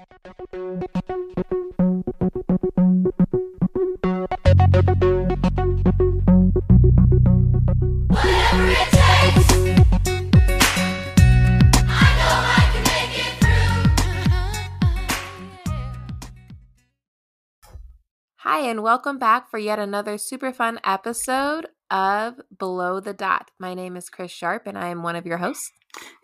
[0.00, 0.06] Hi,
[18.62, 23.50] and welcome back for yet another super fun episode of Below the Dot.
[23.58, 25.70] My name is Chris Sharp, and I am one of your hosts.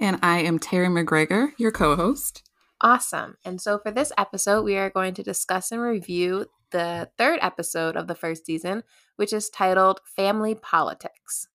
[0.00, 2.45] And I am Terri McGregor, your co host.
[2.80, 3.36] Awesome.
[3.44, 7.96] And so for this episode, we are going to discuss and review the third episode
[7.96, 8.82] of the first season,
[9.16, 11.48] which is titled Family Politics.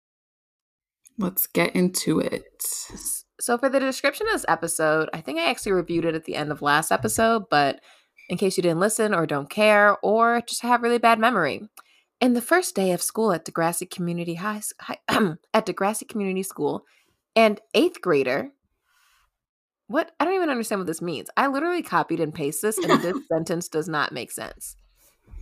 [1.17, 2.63] Let's get into it.
[3.39, 6.35] So, for the description of this episode, I think I actually reviewed it at the
[6.35, 7.81] end of last episode, but
[8.29, 11.61] in case you didn't listen or don't care or just have really bad memory.
[12.19, 14.99] In the first day of school at Degrassi Community High, High
[15.53, 16.85] at Degrassi Community School,
[17.35, 18.51] and eighth grader.
[19.91, 21.29] What I don't even understand what this means.
[21.35, 24.77] I literally copied and pasted this, and this sentence does not make sense.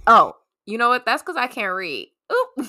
[0.07, 1.05] Oh, you know what?
[1.05, 2.09] That's because I can't read.
[2.31, 2.67] Oop.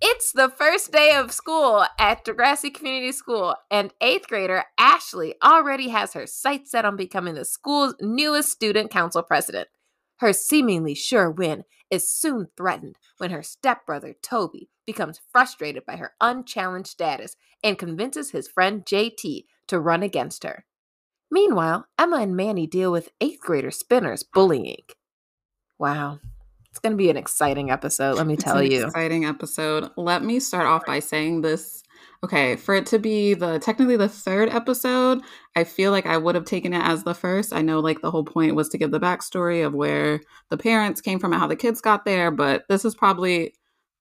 [0.00, 5.90] It's the first day of school at Degrassi Community School, and eighth grader Ashley already
[5.90, 9.68] has her sights set on becoming the school's newest student council president.
[10.16, 16.14] Her seemingly sure win is soon threatened when her stepbrother Toby becomes frustrated by her
[16.22, 20.64] unchallenged status and convinces his friend JT to run against her.
[21.32, 24.84] Meanwhile, Emma and Manny deal with eighth grader Spinner's bullying.
[25.78, 26.18] Wow,
[26.68, 28.86] it's going to be an exciting episode, let me tell it's an you.
[28.86, 29.88] Exciting episode.
[29.96, 31.82] Let me start off by saying this.
[32.22, 35.22] Okay, for it to be the technically the third episode,
[35.56, 37.54] I feel like I would have taken it as the first.
[37.54, 41.00] I know like the whole point was to give the backstory of where the parents
[41.00, 43.54] came from and how the kids got there, but this is probably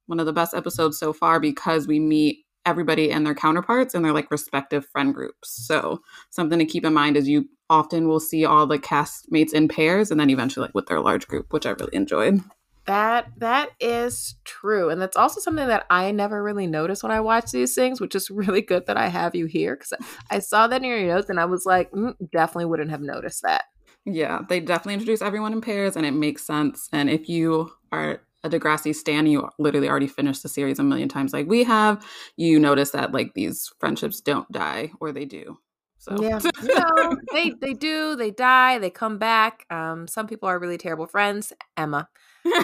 [0.08, 4.04] one of the best episodes so far because we meet everybody and their counterparts and
[4.06, 5.66] their like respective friend groups.
[5.66, 9.68] So something to keep in mind is you often will see all the castmates in
[9.68, 12.42] pairs and then eventually like with their large group, which I really enjoyed.
[12.86, 17.22] That that is true, and that's also something that I never really noticed when I
[17.22, 19.94] watch these things, which is really good that I have you here because
[20.32, 23.44] I saw that in your notes and I was like, mm, definitely wouldn't have noticed
[23.44, 23.66] that.
[24.04, 26.90] Yeah, they definitely introduce everyone in pairs, and it makes sense.
[26.92, 31.10] And if you are a Degrassi stan, you literally already finished the series a million
[31.10, 32.06] times, like we have,
[32.38, 35.58] you notice that like these friendships don't die, or they do.
[36.00, 39.66] So yeah, you know, they they do, they die, they come back.
[39.70, 41.54] Um, some people are really terrible friends.
[41.78, 42.08] Emma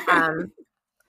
[0.10, 0.52] um,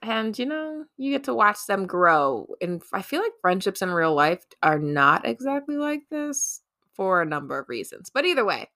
[0.01, 3.91] and you know you get to watch them grow and i feel like friendships in
[3.91, 6.61] real life are not exactly like this
[6.93, 8.69] for a number of reasons but either way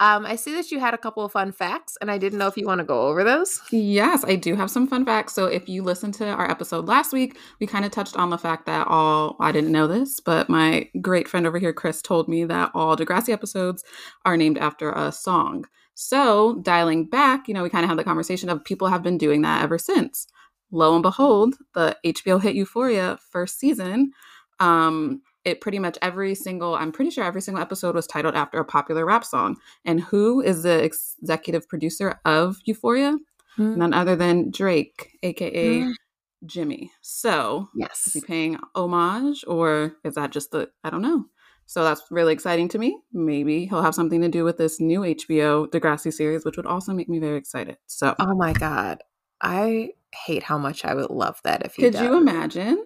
[0.00, 2.46] um, I see that you had a couple of fun facts, and I didn't know
[2.46, 3.60] if you want to go over those.
[3.70, 5.34] Yes, I do have some fun facts.
[5.34, 8.38] So, if you listened to our episode last week, we kind of touched on the
[8.38, 12.28] fact that all, I didn't know this, but my great friend over here, Chris, told
[12.28, 13.84] me that all Degrassi episodes
[14.24, 15.66] are named after a song.
[15.94, 19.18] So, dialing back, you know, we kind of had the conversation of people have been
[19.18, 20.26] doing that ever since.
[20.70, 24.12] Lo and behold, the HBO hit Euphoria first season.
[24.60, 28.58] Um, it pretty much every single, I'm pretty sure every single episode was titled after
[28.58, 29.56] a popular rap song.
[29.84, 33.16] And who is the executive producer of Euphoria?
[33.58, 33.76] Mm.
[33.76, 35.92] None other than Drake, aka mm.
[36.46, 36.90] Jimmy.
[37.00, 41.26] So, yes, is he paying homage or is that just the, I don't know.
[41.66, 42.98] So that's really exciting to me.
[43.12, 46.92] Maybe he'll have something to do with this new HBO Degrassi series, which would also
[46.92, 47.76] make me very excited.
[47.86, 49.04] So, oh my god,
[49.40, 51.82] I hate how much I would love that if he.
[51.82, 52.02] Could does.
[52.02, 52.84] you imagine?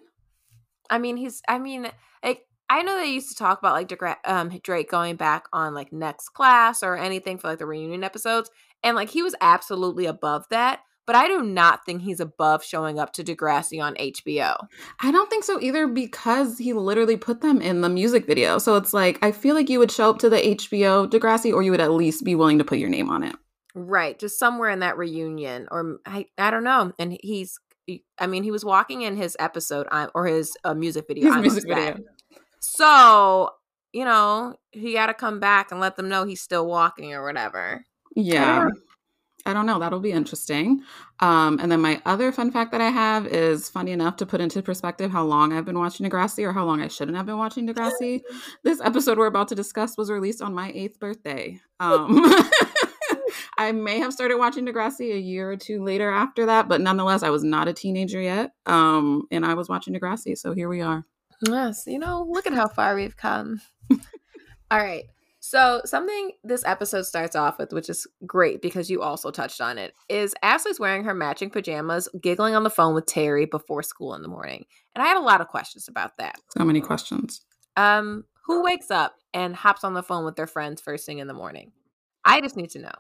[0.95, 1.43] I mean, he's.
[1.49, 1.89] I mean,
[2.23, 5.75] like I know they used to talk about like Degra- um, Drake going back on
[5.75, 8.51] like next class or anything for like the reunion episodes,
[8.83, 12.99] and like he was absolutely above that but I do not think he's above showing
[12.99, 14.67] up to Degrassi on HBO.
[15.01, 18.59] I don't think so either because he literally put them in the music video.
[18.59, 21.63] So it's like, I feel like you would show up to the HBO Degrassi or
[21.63, 23.37] you would at least be willing to put your name on it.
[23.75, 24.19] Right.
[24.19, 25.69] Just somewhere in that reunion.
[25.71, 26.93] Or I, I don't know.
[26.99, 27.59] And he's,
[28.19, 31.33] I mean, he was walking in his episode or his uh, music video.
[31.33, 31.99] His music video.
[32.61, 33.51] So,
[33.93, 37.25] you know, he got to come back and let them know he's still walking or
[37.25, 37.85] whatever.
[38.17, 38.69] Yeah.
[39.47, 39.79] I don't know.
[39.79, 40.83] That'll be interesting.
[41.21, 44.41] Um, and then my other fun fact that I have is funny enough to put
[44.41, 47.37] into perspective how long I've been watching Degrassi or how long I shouldn't have been
[47.37, 48.23] watching Degrassi.
[48.63, 51.61] this episode we're about to discuss was released on my eighth birthday.
[51.79, 52.25] Um,
[53.65, 57.23] I may have started watching Degrassi a year or two later after that, but nonetheless,
[57.23, 58.53] I was not a teenager yet.
[58.67, 60.37] Um, and I was watching Degrassi.
[60.37, 61.05] So here we are.
[61.49, 61.85] Yes.
[61.87, 63.61] You know, look at how far we've come.
[64.71, 65.05] All right.
[65.41, 69.77] So, something this episode starts off with, which is great because you also touched on
[69.77, 74.15] it, is Ashley's wearing her matching pajamas, giggling on the phone with Terri before school
[74.15, 74.65] in the morning.
[74.95, 76.37] And I have a lot of questions about that.
[76.57, 77.43] So many questions.
[77.77, 81.29] Um, who wakes up and hops on the phone with their friends first thing in
[81.29, 81.73] the morning?
[82.25, 82.95] I just need to know.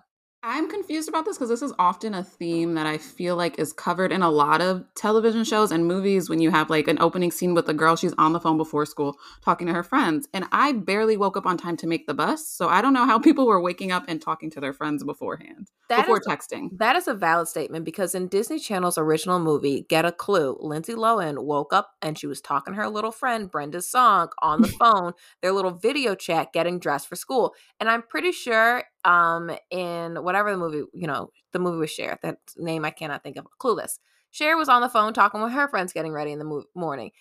[0.46, 3.73] I'm confused about this because this is often a theme that I feel like is
[3.73, 7.31] covered in a lot of television shows and movies when you have like an opening
[7.31, 10.29] scene with a girl, she's on the phone before school talking to her friends.
[10.35, 12.46] And I barely woke up on time to make the bus.
[12.46, 15.70] So I don't know how people were waking up and talking to their friends beforehand,
[15.88, 16.69] that before is, texting.
[16.76, 20.93] That is a valid statement because in Disney Channel's original movie, Get a Clue, Lindsay
[20.93, 24.69] Lohan woke up and she was talking to her little friend, Brenda Song, on the
[24.79, 27.55] phone, their little video chat getting dressed for school.
[27.81, 32.18] And I'm pretty sure um in whatever the movie you know the movie was Cher
[32.22, 33.98] that name I cannot think of Clueless.
[34.30, 37.12] Cher was on the phone talking with her friends getting ready in the mo- morning.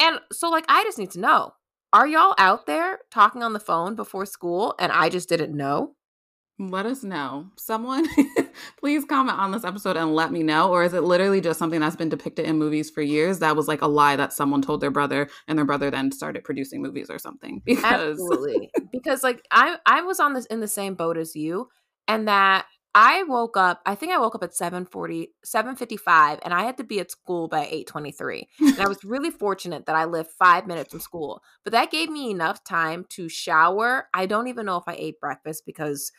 [0.00, 1.54] And so like I just need to know
[1.92, 5.94] are y'all out there talking on the phone before school and I just didn't know?
[6.58, 7.50] Let us know.
[7.56, 8.06] Someone,
[8.80, 10.70] please comment on this episode and let me know.
[10.70, 13.68] Or is it literally just something that's been depicted in movies for years that was
[13.68, 17.10] like a lie that someone told their brother and their brother then started producing movies
[17.10, 17.62] or something?
[17.74, 18.70] Because Absolutely.
[18.92, 21.68] because like I I was on this in the same boat as you
[22.08, 26.62] and that I woke up, I think I woke up at 740, 755, and I
[26.62, 28.48] had to be at school by 823.
[28.60, 31.42] and I was really fortunate that I lived five minutes from school.
[31.64, 34.08] But that gave me enough time to shower.
[34.14, 36.12] I don't even know if I ate breakfast because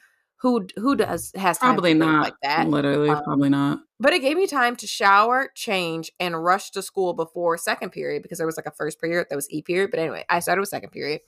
[0.45, 3.79] who who does has probably not like that literally um, probably not.
[3.99, 8.21] but it gave me time to shower change and rush to school before second period
[8.21, 10.59] because there was like a first period that was e period but anyway i started
[10.59, 11.19] with second period.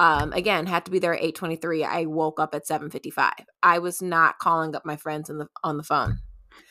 [0.00, 3.30] Um again had to be there at 823 i woke up at 755
[3.62, 6.18] i was not calling up my friends in the on the phone.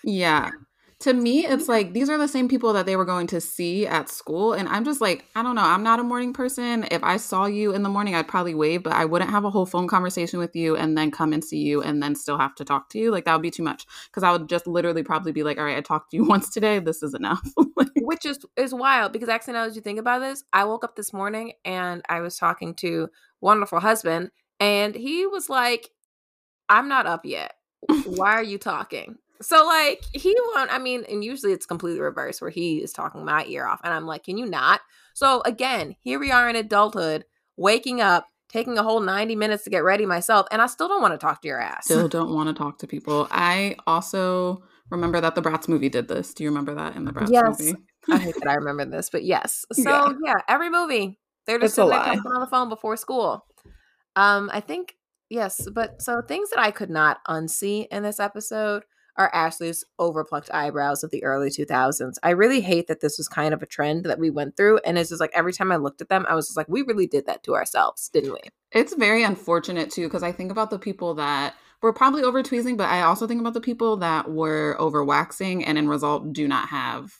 [0.03, 0.49] Yeah
[0.99, 1.71] to me it's mm-hmm.
[1.71, 4.67] like these are the same people that they were going to see at school and
[4.69, 6.87] i'm just like i don't know i'm not a morning person.
[6.89, 9.49] If i saw you in the morning i'd probably wave but i wouldn't have a
[9.49, 12.55] whole phone conversation with you and then come and see you and then still have
[12.55, 13.11] to talk to you.
[13.11, 15.65] Like that would be too much because i would just literally probably be like all
[15.65, 16.79] right i talked to you once today.
[16.79, 17.47] This is enough.
[17.97, 20.95] Which is is wild because actually now as you think about this i woke up
[20.95, 23.09] this morning and i was talking to
[23.41, 25.89] wonderful husband and he was like
[26.69, 27.53] i'm not up yet.
[28.05, 30.71] Why are you talking so like he won't.
[30.71, 33.93] I mean, and usually it's completely reverse where he is talking my ear off, and
[33.93, 34.81] I'm like, can you not?
[35.13, 37.25] So again, here we are in adulthood,
[37.55, 41.01] waking up, taking a whole 90 minutes to get ready myself, and I still don't
[41.01, 41.85] want to talk to your ass.
[41.85, 43.27] Still don't want to talk to people.
[43.31, 46.33] I also remember that the Bratz movie did this.
[46.33, 47.59] Do you remember that in the Bratz yes.
[47.59, 47.75] movie?
[48.09, 49.65] I hate that I remember this, but yes.
[49.73, 53.45] So yeah, yeah every movie they're just sitting on the phone before school.
[54.15, 54.95] Um, I think
[55.29, 58.83] yes, but so things that I could not unsee in this episode
[59.17, 62.15] are Ashley's overplucked eyebrows of the early 2000s.
[62.21, 64.79] I really hate that this was kind of a trend that we went through.
[64.85, 66.83] And it's just like every time I looked at them, I was just like, we
[66.83, 68.39] really did that to ourselves, didn't we?
[68.71, 72.77] It's very unfortunate too, because I think about the people that were probably over tweezing,
[72.77, 76.47] but I also think about the people that were over waxing and in result do
[76.47, 77.13] not have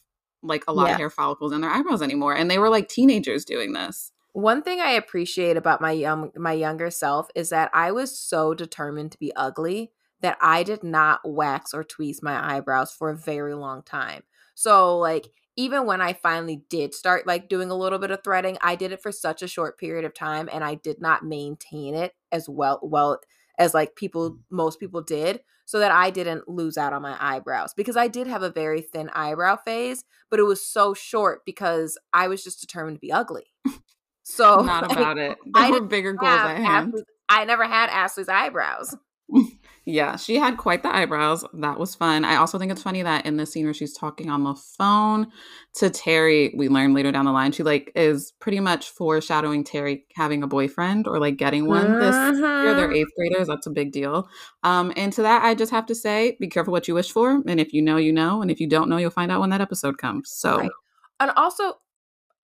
[0.44, 0.94] like a lot yeah.
[0.94, 2.36] of hair follicles in their eyebrows anymore.
[2.36, 4.12] And they were like teenagers doing this.
[4.34, 8.54] One thing I appreciate about my young my younger self is that I was so
[8.54, 9.92] determined to be ugly
[10.22, 14.24] that I did not wax or tweeze my eyebrows for a very long time.
[14.56, 15.28] So, like,
[15.58, 18.92] even when I finally did start like doing a little bit of threading, I did
[18.92, 22.48] it for such a short period of time and I did not maintain it as
[22.48, 23.20] well well
[23.58, 24.38] as like people mm.
[24.52, 28.28] most people did so that I didn't lose out on my eyebrows because I did
[28.28, 32.62] have a very thin eyebrow phase, but it was so short because I was just
[32.62, 33.46] determined to be ugly.
[34.24, 35.38] So not about it.
[35.44, 36.94] There I were bigger goals at hand.
[37.28, 38.96] I never had Ashley's eyebrows.
[39.90, 41.46] Yeah, she had quite the eyebrows.
[41.54, 42.26] That was fun.
[42.26, 45.28] I also think it's funny that in the scene where she's talking on the phone
[45.76, 50.04] to Terri, we learn later down the line, she like is pretty much foreshadowing Terri
[50.14, 52.00] having a boyfriend or like getting one uh-huh.
[52.00, 52.74] this year.
[52.74, 52.96] They're mm-hmm.
[52.98, 53.48] eighth graders.
[53.48, 54.28] That's a big deal.
[54.62, 57.42] Um, and to that, I just have to say, be careful what you wish for.
[57.48, 58.42] And if you know, you know.
[58.42, 60.30] And if you don't know, you'll find out when that episode comes.
[60.30, 60.72] So, right.
[61.22, 61.76] and also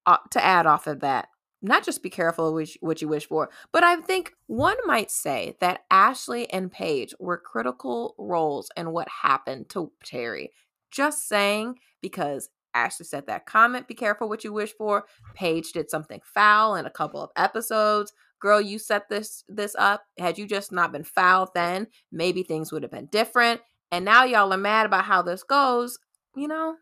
[0.05, 1.27] uh, to add off of that,
[1.63, 5.55] not just be careful which, what you wish for, but I think one might say
[5.61, 10.49] that Ashley and Paige were critical roles in what happened to Terri.
[10.91, 15.05] Just saying, because Ashley said that comment, be careful what you wish for.
[15.35, 18.11] Paige did something foul in a couple of episodes.
[18.39, 20.03] Girl, you set this this up.
[20.19, 23.61] Had you just not been foul then, maybe things would have been different.
[23.91, 25.97] And now y'all are mad about how this goes.
[26.35, 26.75] You know,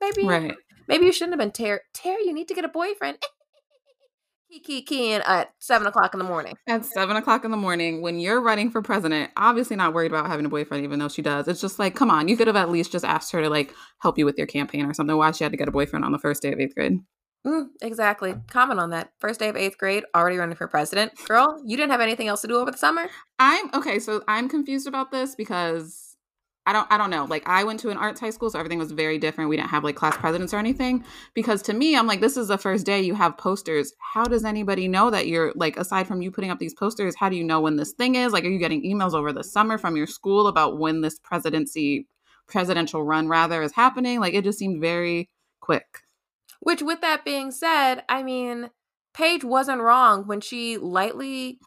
[0.00, 0.54] maybe right.
[0.88, 1.80] maybe you shouldn't have been Terri.
[1.92, 3.18] Terri, you need to get a boyfriend.
[4.60, 6.56] key key in at seven o'clock in the morning.
[6.66, 10.26] At seven o'clock in the morning, when you're running for president, obviously not worried about
[10.26, 11.48] having a boyfriend, even though she does.
[11.48, 13.74] It's just like, come on, you could have at least just asked her to like
[14.00, 15.16] help you with your campaign or something.
[15.16, 17.00] Why she had to get a boyfriend on the first day of eighth grade?
[17.46, 18.34] Mm, exactly.
[18.50, 19.12] Comment on that.
[19.18, 21.12] First day of eighth grade, already running for president.
[21.26, 23.08] Girl, you didn't have anything else to do over the summer?
[23.38, 23.98] I'm okay.
[23.98, 26.11] So I'm confused about this because
[26.64, 27.24] I don't I don't know.
[27.24, 29.50] Like I went to an arts high school, so everything was very different.
[29.50, 31.04] We didn't have like class presidents or anything.
[31.34, 33.92] Because to me, I'm like, this is the first day you have posters.
[33.98, 37.28] How does anybody know that you're like aside from you putting up these posters, how
[37.28, 38.32] do you know when this thing is?
[38.32, 42.06] Like, are you getting emails over the summer from your school about when this presidency
[42.46, 44.20] presidential run rather is happening?
[44.20, 45.98] Like it just seemed very quick.
[46.60, 48.70] Which with that being said, I mean,
[49.14, 51.58] Paige wasn't wrong when she lightly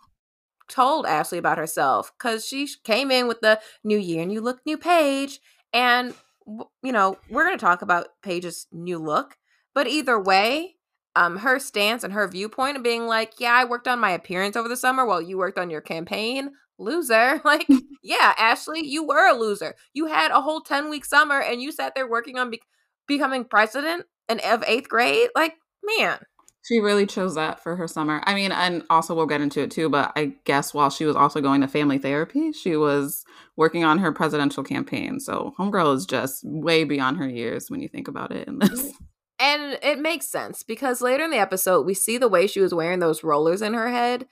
[0.69, 4.59] told Ashley about herself because she came in with the new year, and new look,
[4.65, 5.39] new page.
[5.73, 6.13] And,
[6.47, 9.37] you know, we're going to talk about Paige's new look.
[9.73, 10.75] But either way,
[11.15, 14.55] um, her stance and her viewpoint of being like, yeah, I worked on my appearance
[14.55, 16.51] over the summer while you worked on your campaign.
[16.77, 17.41] Loser.
[17.45, 17.67] Like,
[18.03, 19.75] yeah, Ashley, you were a loser.
[19.93, 22.61] You had a whole 10 week summer and you sat there working on be-
[23.07, 25.29] becoming president and of eighth grade.
[25.35, 26.19] Like, man.
[26.67, 28.21] She really chose that for her summer.
[28.25, 31.15] I mean, and also we'll get into it too, but I guess while she was
[31.15, 33.23] also going to family therapy, she was
[33.55, 35.19] working on her presidential campaign.
[35.19, 38.91] So Homegirl is just way beyond her years when you think about it in this.
[39.37, 42.73] And it makes sense because later in the episode, we see the way she was
[42.73, 44.27] wearing those rollers in her head,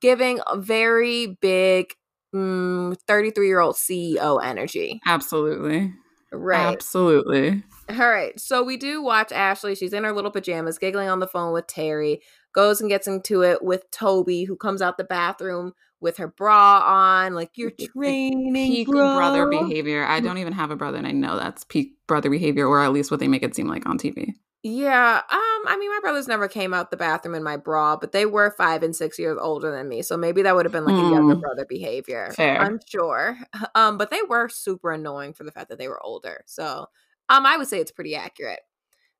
[0.00, 1.92] giving a very big
[2.32, 5.00] 33 mm, year old CEO energy.
[5.06, 5.92] Absolutely.
[6.32, 6.72] Right.
[6.72, 7.62] Absolutely.
[7.98, 8.38] All right.
[8.38, 9.74] So we do watch Ashley.
[9.74, 12.20] She's in her little pajamas, giggling on the phone with Terri,
[12.54, 16.82] goes and gets into it with Toby, who comes out the bathroom with her bra
[16.84, 17.34] on.
[17.34, 18.54] Like, you're training.
[18.54, 19.16] Peak bro.
[19.16, 20.04] brother behavior.
[20.04, 22.92] I don't even have a brother, and I know that's peak brother behavior, or at
[22.92, 24.34] least what they make it seem like on TV.
[24.62, 28.12] Yeah, um, I mean, my brothers never came out the bathroom in my bra, but
[28.12, 30.84] they were five and six years older than me, so maybe that would have been
[30.84, 31.08] like mm.
[31.08, 31.40] a younger hmm.
[31.40, 32.30] brother behavior.
[32.36, 32.60] Fair.
[32.60, 33.38] I'm sure.
[33.74, 36.42] Um, but they were super annoying for the fact that they were older.
[36.46, 36.86] So,
[37.30, 38.60] um, I would say it's pretty accurate.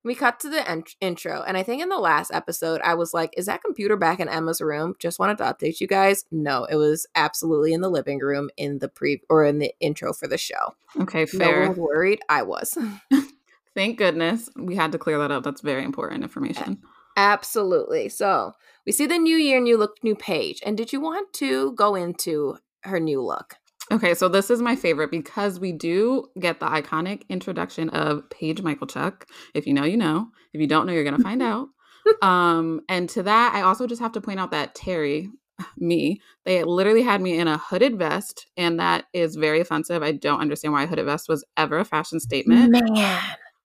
[0.03, 3.13] We cut to the ent- intro, and I think in the last episode, I was
[3.13, 6.25] like, "Is that computer back in Emma's room?" Just wanted to update you guys.
[6.31, 10.13] No, it was absolutely in the living room in the pre or in the intro
[10.13, 10.75] for the show.
[11.01, 11.67] Okay, fair.
[11.67, 12.21] No worried.
[12.29, 12.77] I was.
[13.75, 15.45] Thank goodness we had to clear that up.
[15.45, 16.79] That's very important information.
[17.17, 18.09] Absolutely.
[18.09, 18.55] So
[18.87, 20.61] we see the new year, new look, new page.
[20.65, 23.57] And did you want to go into her new look?
[23.91, 28.63] Okay, so this is my favorite because we do get the iconic introduction of Paige
[28.63, 29.23] Michalchuk.
[29.55, 30.29] If you know, you know.
[30.53, 31.69] If you don't know, you're gonna find out.
[32.23, 35.29] Um, and to that, I also just have to point out that Terri,
[35.77, 40.03] me, they literally had me in a hooded vest, and that is very offensive.
[40.03, 42.73] I don't understand why a hooded vest was ever a fashion statement.
[42.73, 43.21] Man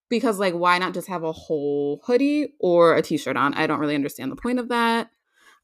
[0.10, 3.80] because like why not just have a whole hoodie or a t-shirt on i don't
[3.80, 5.10] really understand the point of that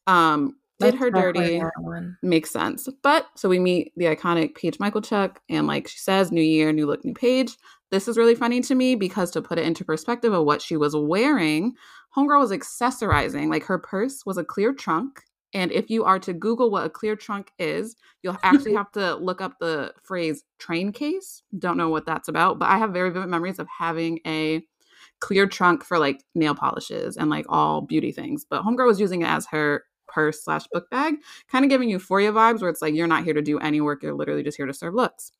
[0.07, 1.61] um did her dirty
[2.21, 6.41] makes sense but so we meet the iconic paige michalchuk and like she says new
[6.41, 7.57] year new look new page
[7.91, 10.77] this is really funny to me because to put it into perspective of what she
[10.77, 11.73] was wearing
[12.15, 15.21] homegirl was accessorizing like her purse was a clear trunk
[15.53, 19.15] and if you are to Google what a clear trunk is, you'll actually have to
[19.15, 21.43] look up the phrase train case.
[21.57, 24.61] Don't know what that's about, but I have very vivid memories of having a
[25.19, 28.45] clear trunk for like nail polishes and like all beauty things.
[28.49, 31.15] But Homegirl was using it as her purse slash book bag,
[31.51, 34.03] kind of giving euphoria vibes where it's like you're not here to do any work,
[34.03, 35.31] you're literally just here to serve looks.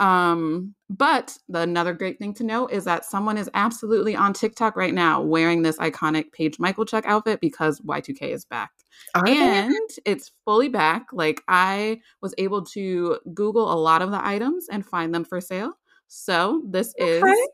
[0.00, 4.76] Um, but the another great thing to know is that someone is absolutely on TikTok
[4.76, 8.70] right now wearing this iconic Paige Michalchuk outfit because Y2K is back.
[9.14, 10.02] Are and they?
[10.04, 11.06] it's fully back.
[11.12, 15.40] Like I was able to Google a lot of the items and find them for
[15.40, 15.72] sale.
[16.08, 17.20] So this okay.
[17.20, 17.48] is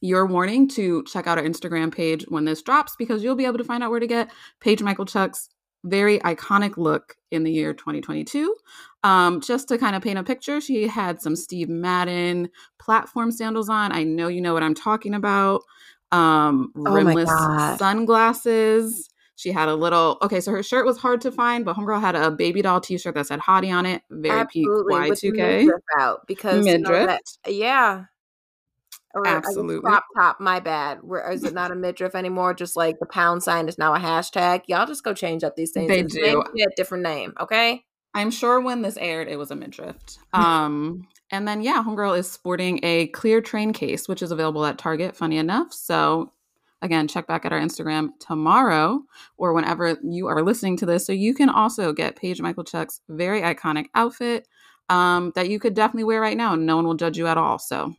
[0.00, 3.58] your warning to check out our Instagram page when this drops because you'll be able
[3.58, 4.30] to find out where to get
[4.60, 5.48] Paige Michalchuk's
[5.86, 8.54] very iconic look in the year 2022.
[9.02, 13.68] Um, just to kind of paint a picture, she had some Steve Madden platform sandals
[13.68, 13.92] on.
[13.92, 15.62] I know you know what I'm talking about.
[16.12, 19.08] Um, oh rimless oh sunglasses.
[19.36, 22.16] She had a little okay, so her shirt was hard to find, but homegirl had
[22.16, 24.02] a baby doll T-shirt that said "Hottie" on it.
[24.10, 25.70] Very Absolutely, peak Y2K.
[25.98, 26.88] out because midriff.
[26.88, 28.04] You know that, yeah,
[29.14, 29.80] or Absolutely.
[29.80, 30.40] crop top.
[30.40, 30.98] My bad.
[31.02, 32.54] Where is it not a midriff anymore?
[32.54, 34.62] Just like the pound sign is now a hashtag.
[34.66, 35.88] Y'all just go change up these things.
[35.88, 37.32] They it's do a different name.
[37.40, 37.84] Okay.
[38.14, 39.96] I'm sure when this aired, it was a midriff.
[40.32, 44.78] Um, and then yeah, homegirl is sporting a clear train case, which is available at
[44.78, 45.16] Target.
[45.16, 46.32] Funny enough, so
[46.82, 49.02] Again, check back at our Instagram tomorrow
[49.38, 51.06] or whenever you are listening to this.
[51.06, 54.46] So you can also get Paige Michalchuk's very iconic outfit
[54.90, 57.38] um, that you could definitely wear right now and no one will judge you at
[57.38, 57.58] all.
[57.58, 57.94] So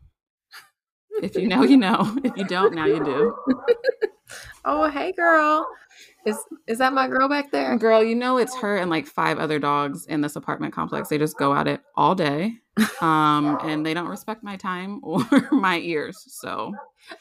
[1.22, 2.16] if you know, you know.
[2.24, 3.36] If you don't, now you do.
[4.64, 5.66] oh, hey, girl.
[6.26, 7.76] Is is that my girl back there?
[7.78, 11.08] Girl, you know it's her and like five other dogs in this apartment complex.
[11.08, 12.58] They just go at it all day.
[13.00, 16.24] Um, and they don't respect my time or my ears.
[16.28, 16.74] So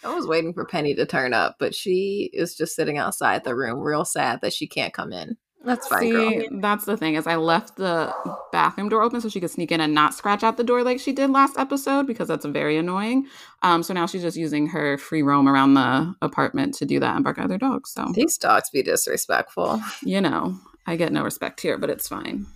[0.03, 3.55] I was waiting for Penny to turn up, but she is just sitting outside the
[3.55, 5.37] room, real sad that she can't come in.
[5.67, 6.59] That's fine, See, girl.
[6.61, 8.11] that's the thing is I left the
[8.51, 10.99] bathroom door open so she could sneak in and not scratch out the door like
[10.99, 13.27] she did last episode because that's very annoying.
[13.61, 17.15] Um, so now she's just using her free roam around the apartment to do that
[17.15, 17.91] and bark at other dogs.
[17.91, 19.81] So These dogs be disrespectful.
[20.01, 20.57] you know,
[20.87, 22.47] I get no respect here, but it's fine.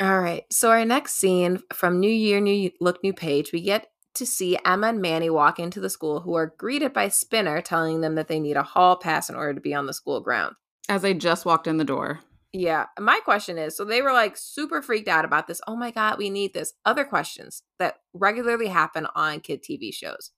[0.00, 0.44] All right.
[0.52, 4.58] So our next scene from New Year, New Look, New Page, we get to see
[4.64, 8.28] Emma and Manny walk into the school, who are greeted by Spinner, telling them that
[8.28, 10.54] they need a hall pass in order to be on the school ground.
[10.88, 12.20] As they just walked in the door.
[12.58, 12.86] Yeah.
[12.98, 15.60] My question is so they were like super freaked out about this.
[15.68, 16.72] Oh my God, we need this.
[16.84, 20.32] Other questions that regularly happen on kid TV shows.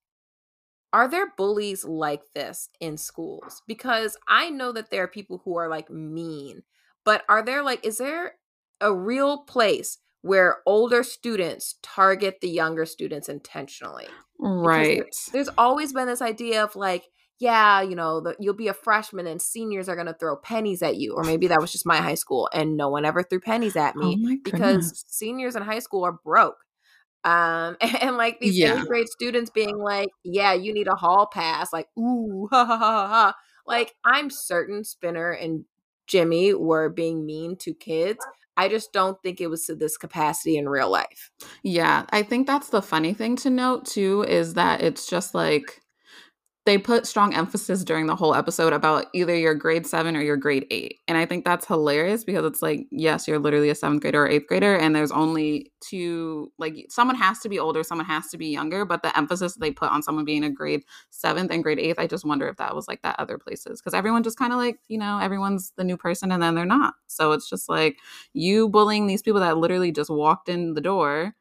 [0.92, 3.62] Are there bullies like this in schools?
[3.66, 6.62] Because I know that there are people who are like mean,
[7.04, 8.34] but are there like, is there
[8.80, 14.08] a real place where older students target the younger students intentionally?
[14.38, 14.98] Right.
[14.98, 17.04] there- there's always been this idea of like,
[17.40, 20.82] yeah, you know, the, you'll be a freshman and seniors are going to throw pennies
[20.82, 21.14] at you.
[21.14, 23.96] Or maybe that was just my high school and no one ever threw pennies at
[23.96, 26.58] Oh me my because seniors in high school are broke.
[27.24, 28.76] Um, and, like these Yeah.
[28.76, 32.76] eighth grade students being like, yeah, you need a hall pass, like, ooh, ha ha
[32.76, 33.08] ha.
[33.08, 33.34] ha.
[33.66, 35.64] Like, I'm certain Spinner and
[36.06, 38.18] Jimmy were being mean to kids.
[38.56, 41.30] I just don't think it was to this capacity in real life.
[41.62, 45.80] Yeah, I think that's the funny thing to note too is that it's just like
[46.66, 50.36] they put strong emphasis during the whole episode about either your grade seven or your
[50.36, 50.98] grade eight.
[51.08, 54.28] And I think that's hilarious because it's like, yes, you're literally a seventh grader or
[54.28, 58.38] eighth grader, and there's only two, like, someone has to be older, someone has to
[58.38, 58.84] be younger.
[58.84, 62.06] But the emphasis they put on someone being a grade seventh and grade eighth, I
[62.06, 64.78] just wonder if that was like that other places because everyone just kind of like,
[64.88, 66.94] you know, everyone's the new person and then they're not.
[67.06, 67.98] So it's just like
[68.34, 71.34] you bullying these people that literally just walked in the door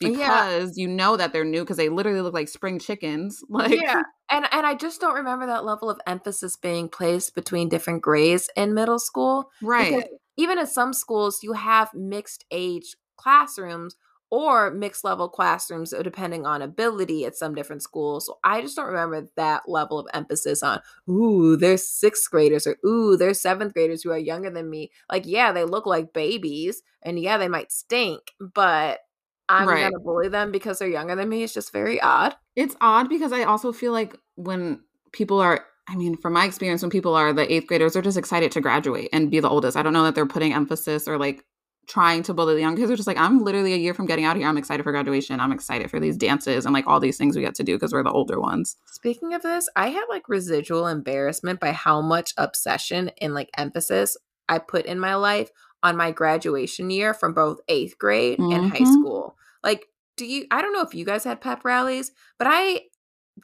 [0.00, 0.10] Yeah.
[0.10, 3.42] because you know that they're new because they literally look like spring chickens.
[3.48, 7.68] Like, yeah and and i just don't remember that level of emphasis being placed between
[7.68, 9.94] different grades in middle school right.
[9.94, 13.96] because even in some schools you have mixed age classrooms
[14.30, 18.74] or mixed level classrooms uh, depending on ability at some different schools so i just
[18.74, 23.72] don't remember that level of emphasis on ooh there's sixth graders or ooh there's seventh
[23.74, 27.48] graders who are younger than me like yeah they look like babies and yeah they
[27.48, 29.00] might stink but
[29.48, 29.82] i'm Right.
[29.82, 33.32] gonna bully them because they're younger than me it's just very odd It's odd because
[33.32, 34.80] I also feel like when
[35.12, 38.16] people are, I mean, from my experience, when people are the eighth graders, they're just
[38.16, 39.76] excited to graduate and be the oldest.
[39.76, 41.44] I don't know that they're putting emphasis or like
[41.88, 42.88] trying to bully the young kids.
[42.88, 44.48] They're just like, I'm literally a year from getting out of here.
[44.48, 45.40] I'm excited for graduation.
[45.40, 47.92] I'm excited for these dances and like all these things we get to do because
[47.92, 48.76] we're the older ones.
[48.86, 54.16] Speaking of this, I had like residual embarrassment by how much obsession and like emphasis
[54.48, 55.50] I put in my life
[55.84, 58.92] on my graduation year from both eighth grade and high Mhm.
[58.92, 59.36] school.
[59.62, 62.86] Like, do you, I don't know if you guys had pep rallies, but I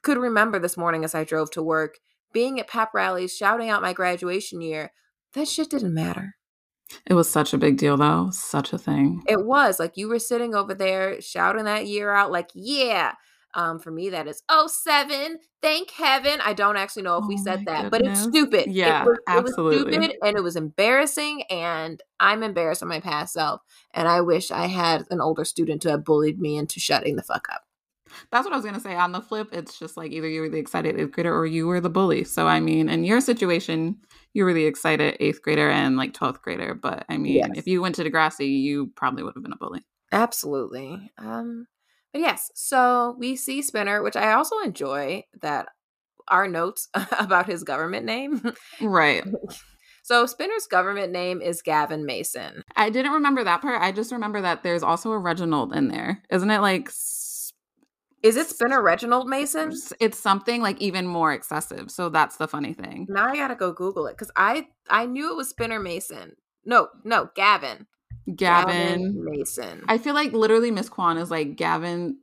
[0.03, 1.99] could remember this morning as I drove to work
[2.33, 4.93] being at pep rallies, shouting out my graduation year.
[5.35, 6.37] That shit didn't matter.
[7.07, 8.31] It was such a big deal though.
[8.33, 9.23] Such a thing.
[9.29, 13.13] It was like you were sitting over there shouting that year out, like, yeah.
[13.55, 15.39] Um, for me, that is oh seven.
[15.63, 16.41] Thank heaven.
[16.43, 18.43] I don't actually know if we Oh said my that, but it's goodness.
[18.45, 18.69] stupid.
[18.69, 23.01] It Yeah, was- it was stupid and it was embarrassing, and I'm embarrassed of my
[23.01, 23.61] past self.
[23.93, 27.23] And I wish I had an older student to have bullied me into shutting the
[27.23, 27.63] fuck up.
[28.33, 28.95] That's what I was gonna say.
[28.95, 31.67] On the flip, it's just like either you were the excited eighth grader or you
[31.67, 32.25] were the bully.
[32.25, 33.99] So I mean, in your situation,
[34.35, 36.75] you were the excited eighth grader and like twelfth grader.
[36.75, 37.51] But I mean, Yes.
[37.55, 39.85] if you went to Degrassi, you probably would have been a bully.
[40.13, 41.11] Absolutely.
[41.19, 41.67] Um,
[42.13, 45.69] but yes, so we see Spinner, which I also enjoy that
[46.29, 48.43] our notes about his government name.
[48.81, 49.25] Right.
[50.03, 52.63] so Spinner's government name is Gavin Mason.
[52.77, 53.81] I didn't remember that part.
[53.83, 56.23] I just remember that there's also a Reginald in there.
[56.31, 56.89] Isn't it like
[58.23, 59.73] Is it Spinner Reginald Mason?
[60.01, 61.91] it's something like even more excessive.
[61.91, 63.07] So that's the funny thing.
[63.09, 66.37] Now I gotta go Google it because I I knew it was Spinner Mason.
[66.65, 67.87] No, no, Gavin.
[68.35, 69.25] Gavin.
[69.25, 69.85] Mason.
[69.89, 72.19] I feel like literally Miss Kwan is like Gavin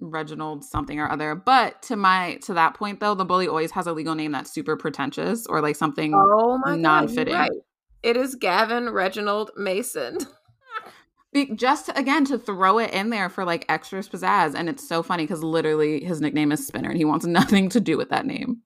[0.00, 1.34] Reginald something or other.
[1.34, 4.52] But to my to that point though, the bully always has a legal name that's
[4.52, 7.34] super pretentious or like something oh my non-fitting.
[7.34, 7.50] right.
[8.02, 10.18] It is Gavin Reginald Mason.
[11.32, 15.02] Be- just again to throw it in there for like extra pizzazz and it's so
[15.02, 18.26] funny because literally his nickname is Spinner and he wants nothing to do with that
[18.26, 18.62] name.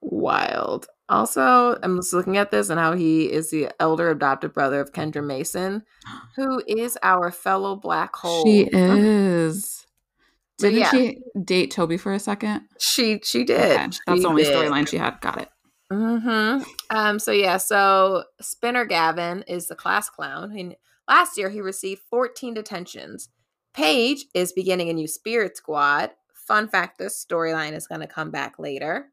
[0.00, 0.86] Wild.
[1.08, 4.92] Also, I'm just looking at this and how he is the elder adopted brother of
[4.92, 5.84] Kendra Mason,
[6.36, 8.44] who is our fellow black hole.
[8.44, 9.86] She is.
[10.58, 10.90] Didn't yeah.
[10.90, 12.62] she date Toby for a second?
[12.78, 13.60] She she did.
[13.60, 15.20] Okay, that's She the only storyline she had.
[15.20, 15.48] Got it.
[15.92, 16.62] Mm-hmm.
[16.96, 20.56] Um, so yeah, so Spinner Gavin is the class clown.
[20.58, 20.74] And
[21.06, 23.28] last year he received 14 detentions.
[23.74, 26.10] Paige is beginning a new spirit squad.
[26.32, 29.12] Fun fact, this storyline is gonna come back later.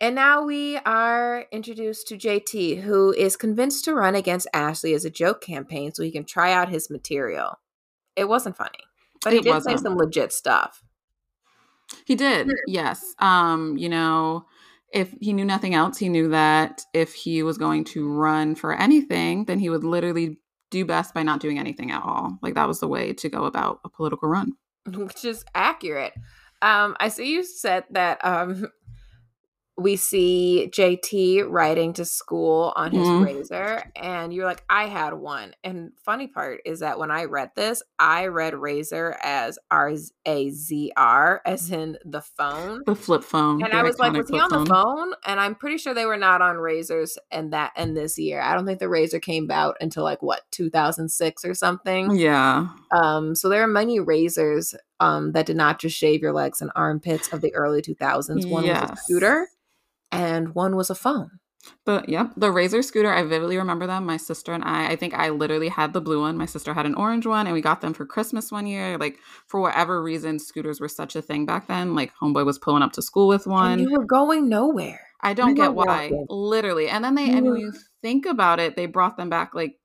[0.00, 5.04] And now we are introduced to JT, who is convinced to run against Ashley as
[5.04, 7.58] a joke campaign so he can try out his material.
[8.16, 8.80] It wasn't funny,
[9.22, 9.78] but he It did wasn't.
[9.78, 10.82] say some legit stuff.
[12.06, 13.14] He did, yes.
[13.18, 14.46] Um, you know,
[14.92, 18.74] if he knew nothing else, he knew that if he was going to run for
[18.74, 20.38] anything, then he would literally
[20.70, 22.38] do best by not doing anything at all.
[22.42, 24.52] Like that was the way to go about a political run.
[24.86, 26.14] which is accurate.
[26.62, 28.68] Um, I see you said that um,
[29.80, 33.24] we see JT riding to school on his Mhm.
[33.24, 35.54] razor, and you're like, I had one.
[35.64, 39.94] And funny part is that when I read this, I read razor as R
[40.26, 42.82] A Z R, as in the phone.
[42.84, 43.62] The flip phone.
[43.62, 45.14] And I was like, was he on the phone?
[45.24, 48.40] And I'm pretty sure they were not on razors and that and this year.
[48.40, 52.18] I don't think the razor came out until like what 2006 or something.
[52.18, 52.68] Yeah.
[52.92, 56.70] Um, so there are many razors um, that did not just shave your legs and
[56.76, 58.46] armpits of the early 2000s.
[58.46, 59.48] One was a scooter
[60.12, 61.40] and one was a phone.
[61.84, 63.12] The yep, the Razor scooter.
[63.12, 64.06] I vividly remember them.
[64.06, 64.88] My sister and I.
[64.92, 66.38] I think I literally had the blue one.
[66.38, 68.96] My sister had an orange one, and we got them for Christmas one year.
[68.96, 71.94] Like for whatever reason, scooters were such a thing back then.
[71.94, 73.78] Like homeboy was pulling up to school with And one.
[73.78, 75.00] you were going nowhere.
[75.20, 76.10] I don't you get why.
[76.10, 76.26] walking.
[76.30, 77.26] Literally, and then they.
[77.26, 79.54] You And when you think about it, they brought them back.
[79.54, 79.78] Like,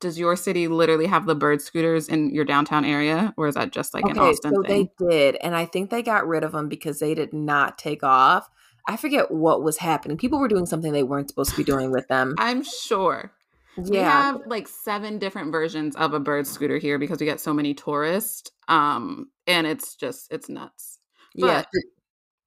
[0.00, 3.70] does your city literally have the bird scooters in your downtown area, or is that
[3.72, 4.88] just like an okay, Austin so thing?
[4.98, 8.02] they did, and I think they got rid of them because they did not take
[8.02, 8.48] off.
[8.88, 10.16] I forget what was happening.
[10.16, 12.34] People were doing something they weren't supposed to be doing with them.
[12.38, 13.30] I'm sure.
[13.76, 13.90] Yeah.
[13.90, 17.52] We have like seven different versions of a bird scooter here because we get so
[17.52, 18.50] many tourists.
[18.66, 20.98] Um, and it's just it's nuts.
[21.34, 21.64] yeah.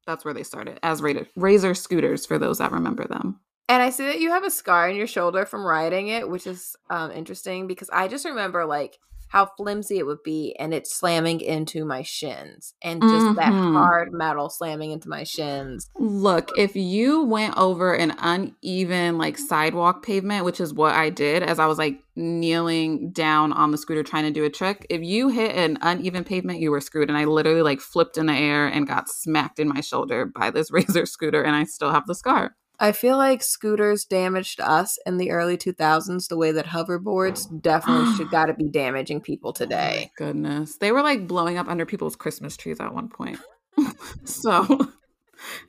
[0.08, 3.40] That's where they started as razor, razor scooters for those that remember them.
[3.70, 6.48] And I see that you have a scar on your shoulder from riding it, which
[6.48, 8.98] is um, interesting because I just remember like
[9.32, 13.74] how flimsy it would be and it's slamming into my shins and just that Mhm.
[13.74, 15.89] hard metal slamming into my shins.
[15.98, 21.44] Look, if you went over an uneven like sidewalk pavement, which is what I did
[21.44, 25.02] as I was like kneeling down on the scooter trying to do a trick, if
[25.02, 27.08] you hit an uneven pavement, you were screwed.
[27.08, 30.52] And I literally like flipped in the air and got smacked in my shoulder by
[30.52, 32.56] this razor scooter, and I still have the scar.
[32.82, 38.15] I feel like scooters damaged us in the early 2000s the way that hoverboards definitely
[38.15, 40.10] should got to be damaging people today.
[40.10, 40.78] Oh goodness.
[40.78, 43.38] They were like blowing up under people's Christmas trees at one point.
[44.24, 44.88] so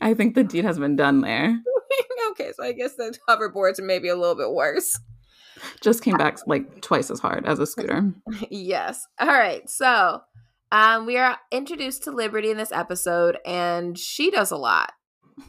[0.01, 1.61] I think the deed has been done there.
[2.31, 4.98] okay, so I guess the hoverboards are maybe a little bit worse.
[5.83, 8.11] Just came back like twice as hard as a scooter.
[8.51, 9.07] yes.
[9.20, 9.68] All right.
[9.68, 10.22] So,
[10.72, 14.92] um, we are introduced to Liberty in this episode, and she does a lot.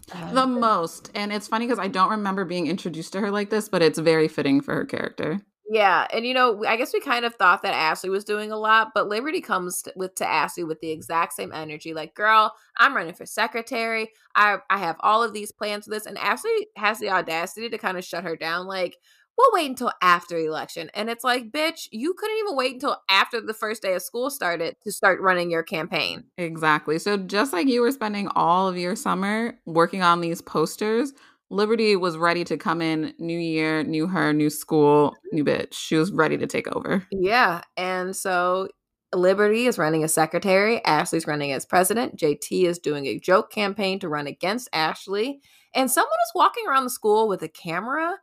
[0.07, 1.11] The um, most.
[1.15, 3.99] And it's funny because I don't remember being introduced to her like this, but it's
[3.99, 5.41] very fitting for her character.
[5.69, 8.57] yeah, and you know, I guess we kind of thought that Ashley was doing a
[8.57, 11.93] lot, but Liberty comes to, with to Ashley with the exact same energy.
[11.93, 14.11] Like, girl, I'm running for secretary.
[14.35, 17.77] I I have all of these plans for this, and Ashley has the audacity to
[17.77, 18.67] kind of shut her down.
[18.67, 18.97] Like,
[19.37, 22.97] we'll wait until after the election, and it's like, bitch, you couldn't even wait until
[23.09, 26.25] after the first day of school started to start running your campaign.
[26.37, 26.99] Exactly.
[26.99, 31.13] So just like you were spending all of your summer working on these posters,
[31.49, 35.35] Liberty was ready to come in new year, new her, new school, mm-hmm.
[35.35, 35.73] new bitch.
[35.73, 37.05] She was ready to take over.
[37.11, 37.61] Yeah.
[37.77, 38.69] And so
[39.13, 43.99] Liberty is running as secretary, Ashley's running as president, JT is doing a joke campaign
[43.99, 45.41] to run against Ashley,
[45.75, 48.15] and someone is walking around the school with a camera.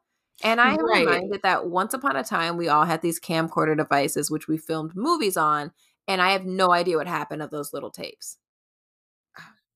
[0.42, 0.90] And I am Right.
[0.90, 4.96] reminded that once upon a time we all had these camcorder devices which we filmed
[4.96, 5.72] movies on,
[6.08, 8.38] and I have no idea what happened of those little tapes.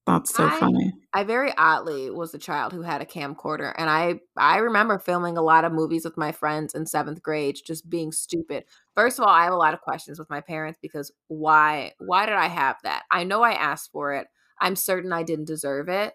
[0.07, 0.93] That's so I- funny.
[1.17, 5.37] I very oddly was a child who had a camcorder, and I I remember filming
[5.37, 8.65] a lot of movies with my friends in seventh grade, just being stupid.
[8.97, 12.27] First of all, I have a lot of questions with my parents because why why
[12.27, 13.05] did I have that?
[13.13, 14.27] I know I asked for it.
[14.61, 16.15] I'm certain I didn't deserve it,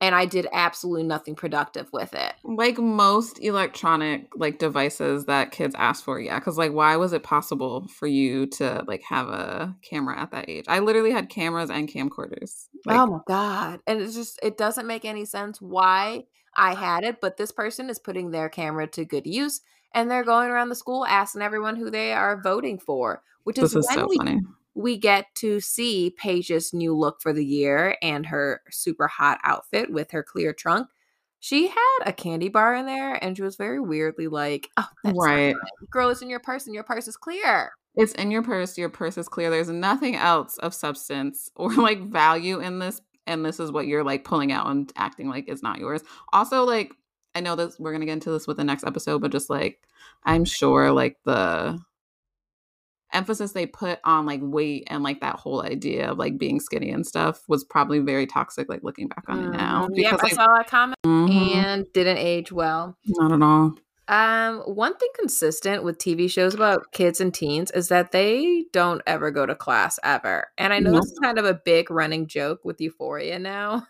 [0.00, 2.32] and I did absolutely nothing productive with it.
[2.42, 6.38] Like most electronic like devices that kids ask for, yeah.
[6.38, 10.48] Because like, why was it possible for you to like have a camera at that
[10.48, 10.64] age?
[10.68, 12.68] I literally had cameras and camcorders.
[12.86, 13.80] Like, oh my god!
[13.86, 16.24] And it's just it doesn't make any sense why
[16.56, 19.60] I had it, but this person is putting their camera to good use,
[19.94, 23.72] and they're going around the school asking everyone who they are voting for, which is
[23.72, 24.40] this is so we funny.
[24.74, 29.90] We get to see Paige's new look for the year and her super hot outfit
[29.90, 30.88] with her clear trunk.
[31.40, 35.18] She had a candy bar in there and she was very weirdly like, Oh, that's
[35.18, 35.54] Right.
[35.54, 35.90] right.
[35.90, 37.72] Girl, it's in your purse and your purse is clear.
[37.96, 38.78] It's in your purse.
[38.78, 39.50] Your purse is clear.
[39.50, 43.00] There's nothing else of substance or like value in this.
[43.26, 46.02] And this is what you're like pulling out and acting like it's not yours.
[46.32, 46.92] Also, like,
[47.34, 49.48] I know this, we're going to get into this with the next episode, but just
[49.50, 49.80] like,
[50.24, 51.80] I'm sure like the
[53.12, 56.90] emphasis they put on like weight and like that whole idea of like being skinny
[56.90, 60.46] and stuff was probably very toxic like looking back on it now because I saw
[60.56, 62.96] that comment mhm, and didn't age well.
[63.06, 63.74] not at all
[64.08, 69.02] Um, one thing consistent with TV shows about kids and teens is that they don't
[69.06, 70.48] ever go to class ever.
[70.58, 71.02] And I know Nope.
[71.02, 73.86] this is kind of a big running joke with Euphoria now.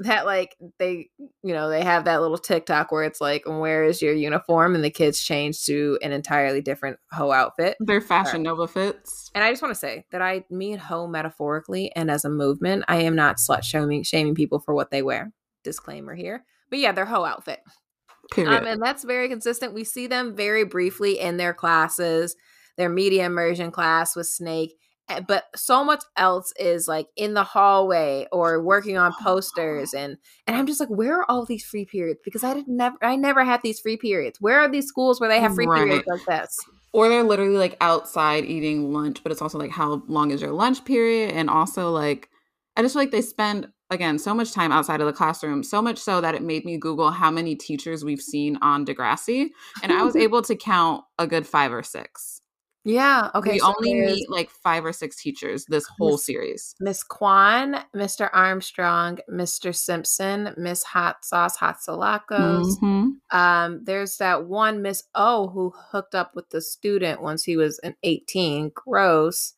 [0.00, 4.02] That like they, you know, they have that little TikTok where it's like, "Where is
[4.02, 7.76] your uniform?" and the kids change to an entirely different hoe outfit.
[7.80, 11.92] their fashion nova fits And I just want to say that I mean hoe metaphorically
[11.94, 12.84] and as a movement.
[12.88, 15.32] I am not slut shaming shaming people for what they wear.
[15.62, 16.44] Disclaimer here.
[16.70, 17.60] But yeah, their hoe outfit.
[18.32, 19.74] period Um, and that's very consistent.
[19.74, 22.36] We see them very briefly in their classes,
[22.76, 24.74] their media immersion class with Snake,
[25.08, 29.98] Eh, but so much else is like in the hallway or working on posters oh.
[29.98, 32.20] and and I'm just like, where are all these free periods?
[32.24, 34.40] Because I did never, I never had these free periods.
[34.40, 36.58] Where are these schools where they have free periods like this?
[36.94, 40.52] or they're literally like outside eating lunch but it's also like how long is your
[40.52, 42.30] lunch period and also like
[42.76, 45.82] i just feel like they spend again so much time outside of the classroom so
[45.82, 49.48] much so that it made me google how many teachers we've seen on degrassi
[49.82, 52.40] and i was able to count a good five or six
[52.84, 53.30] Yeah.
[53.34, 53.52] Okay.
[53.52, 57.82] we so only meet like five or six teachers this whole Miss- series Miss Kwan,
[57.96, 58.28] Mr.
[58.32, 59.74] Armstrong, Mr.
[59.74, 62.78] Simpson, Miss Hot Sauce Hatzilakos.
[62.82, 63.12] Mhm.
[63.30, 67.78] Um, there's that one Miss O who hooked up with the student once he was
[67.80, 68.70] an 18.
[68.74, 69.54] Gross.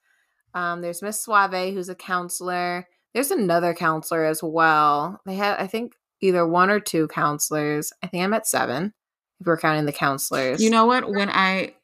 [0.54, 2.86] Um, there's Miss Sauve who's a counselor.
[3.12, 5.20] There's another counselor as well.
[5.26, 7.92] They had, I think, either one or two counselors.
[8.02, 8.94] I think I'm at seven
[9.40, 10.62] if we're counting the counselors.
[10.62, 11.74] you know what when i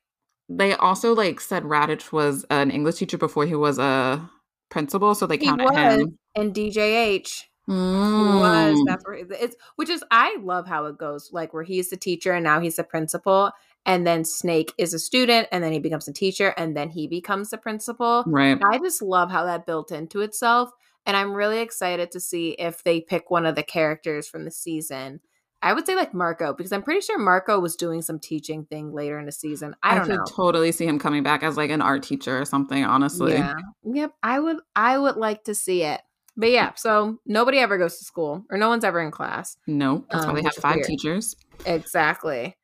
[0.58, 4.28] they also like said Raditch was an english teacher before he was a
[4.70, 5.76] principal so they He counted was.
[5.76, 7.44] him and DJH.
[7.68, 8.86] He was Mm.
[8.86, 12.32] that's where it's which is I love how it goes like where he's the teacher
[12.32, 13.52] and now he's the principal
[13.86, 17.06] and then Snake is a student and then he becomes a teacher and then he
[17.06, 18.24] becomes the principal.
[18.26, 20.70] right I just love how that built into itself
[21.06, 24.50] and I'm really excited to see if they pick one of the characters from the
[24.50, 25.20] season.
[25.62, 28.92] I would say like Marco because I'm pretty sure Marco was doing some teaching thing
[28.92, 29.76] later in the season.
[29.82, 30.24] I don't could know.
[30.28, 33.32] totally see him coming back as like an art teacher or something, honestly.
[33.34, 33.54] Yeah.
[33.84, 34.12] Yep.
[34.22, 36.00] I would I would like to see it.
[36.36, 39.56] But yeah, so nobody ever goes to school or no one's ever in class.
[39.66, 40.86] No, That's why Um, they have five weird.
[40.86, 41.36] teachers.
[41.64, 42.56] Exactly.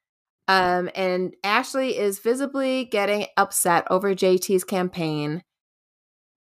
[0.49, 5.43] Um, and Ashley is visibly getting upset over JT's campaign.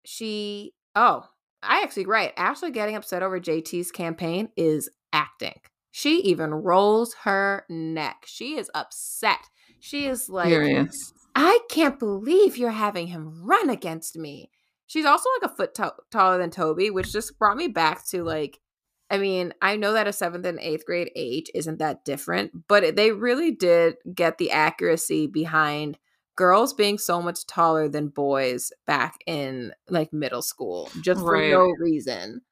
[0.04, 1.24] She, oh,
[1.62, 2.32] I actually right.
[2.36, 5.60] Ashley getting upset over JT's campaign is acting.
[5.98, 8.22] She even rolls her neck.
[8.24, 9.40] She is upset.
[9.80, 11.12] She is like, Furious.
[11.34, 14.48] I can't believe you're having him run against me.
[14.86, 18.22] She's also like a foot to- taller than Toby, which just brought me back to
[18.22, 18.60] like,
[19.10, 22.94] I mean, I know that a seventh and eighth grade age isn't that different, but
[22.94, 25.98] they really did get the accuracy behind
[26.36, 31.50] girls being so much taller than boys back in like middle school, just for Right.
[31.50, 32.42] no reason.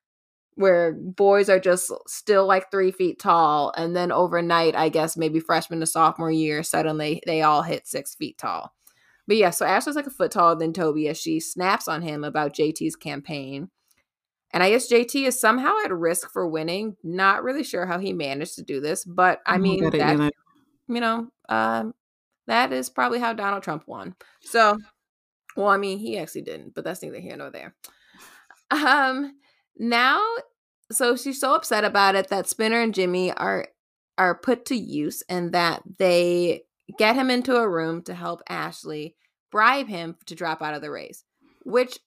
[0.56, 5.38] Where boys are just still like three feet tall, and then overnight, I guess maybe
[5.38, 8.74] freshman to sophomore year, suddenly they all hit six feet tall.
[9.26, 12.24] But yeah, so Ashley's like a foot taller than Toby as she snaps on him
[12.24, 13.70] about JT's campaign.
[14.52, 16.96] And I guess JT is somehow at risk for winning.
[17.02, 20.32] Not really sure how he managed to do this, but I mean, get it that,
[20.88, 21.92] you know, um,
[22.46, 24.14] that is probably how Donald Trump won.
[24.40, 24.78] So,
[25.56, 27.74] well, I mean, he actually didn't, but that's neither here nor there.
[28.70, 29.34] Um,
[29.78, 30.22] now,
[30.90, 33.68] so she's so upset about it that Spinner and Jimmy are
[34.18, 36.62] are put to use, and that they
[36.98, 39.16] get him into a room to help Ashley
[39.50, 41.24] bribe him to drop out of the race,
[41.64, 41.98] which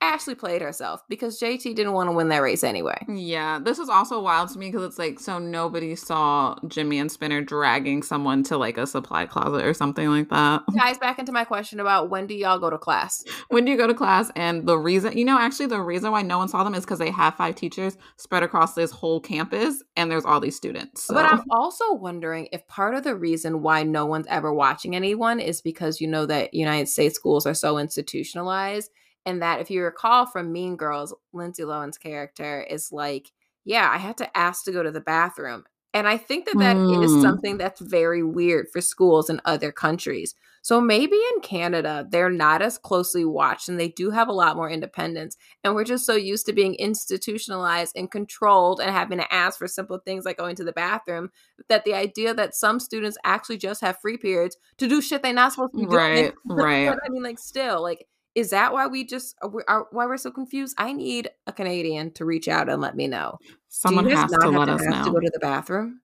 [0.00, 2.96] Ashley played herself because JT didn't want to win that race anyway.
[3.08, 7.10] Yeah, this is also wild to me because it's like so nobody saw Jimmy and
[7.10, 10.62] Spinner dragging someone to like a supply closet or something like that.
[10.78, 13.24] Ties back into my question about when do y'all go to class?
[13.48, 14.30] When do you go to class?
[14.36, 17.00] And the reason, you know, actually the reason why no one saw them is because
[17.00, 21.04] they have five teachers spread across this whole campus, and there's all these students.
[21.04, 21.14] So.
[21.14, 25.40] But I'm also wondering if part of the reason why no one's ever watching anyone
[25.40, 28.90] is because you know that United States schools are so institutionalized,
[29.28, 33.30] and that if you recall from Mean Girls, Lindsay Lohan's character is like,
[33.64, 35.64] "Yeah, I had to ask to go to the bathroom,"
[35.94, 37.20] and I think that that is Hmm.
[37.20, 40.34] something that's very weird for schools in other countries.
[40.62, 44.56] So maybe in Canada they're not as closely watched, and they do have a lot
[44.56, 49.32] more independence, and we're just so used to being institutionalized and controlled and having to
[49.32, 51.30] ask for simple things like going to the bathroom
[51.68, 55.32] that the idea that some students actually just have free periods to do shit they're
[55.32, 56.00] not supposed to be doing.
[56.14, 56.98] right, right.
[57.06, 60.30] I mean, like, still, like, is that why we just are, are why we're so
[60.30, 60.74] confused?
[60.78, 63.38] I need a Canadian to reach out and let me know.
[63.68, 66.00] Someone has to let us ask to go to the bathroom.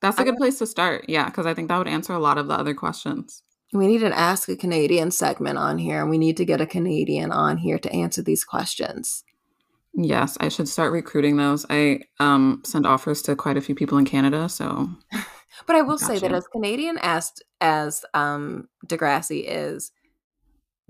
[0.00, 1.06] That's a good place to start.
[1.08, 3.42] Yeah, because I think that would answer a lot of the other questions.
[3.72, 6.66] We need an Ask a Canadian segment on here, and we need to get a
[6.66, 9.22] Canadian on here to answer these questions.
[9.94, 11.66] Yes, I should start recruiting those.
[11.68, 14.88] I um send offers to quite a few people in Canada, so
[15.66, 19.92] But I will say that as Canadian as as um Degrassi is,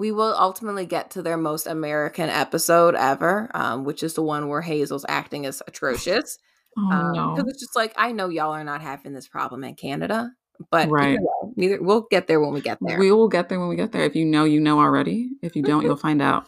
[0.00, 4.48] we will ultimately get to their most American episode ever, um, which is the one
[4.48, 6.38] where Hazel's acting is atrocious.
[6.78, 7.44] oh Um, no.
[7.46, 10.30] it's just like I know y'all are not having this problem in Canada,
[10.70, 11.18] but Right.
[11.20, 12.98] way, neither we'll get there when we get there.
[12.98, 14.04] We will get there when we get there.
[14.04, 15.30] If you know, you know already.
[15.42, 16.46] If you don't, you'll find out.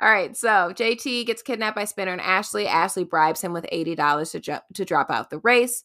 [0.00, 2.66] All right, so JT gets kidnapped by Spinner and Ashley.
[2.66, 5.84] Ashley bribes him with eighty dollars to ju- to drop out the race.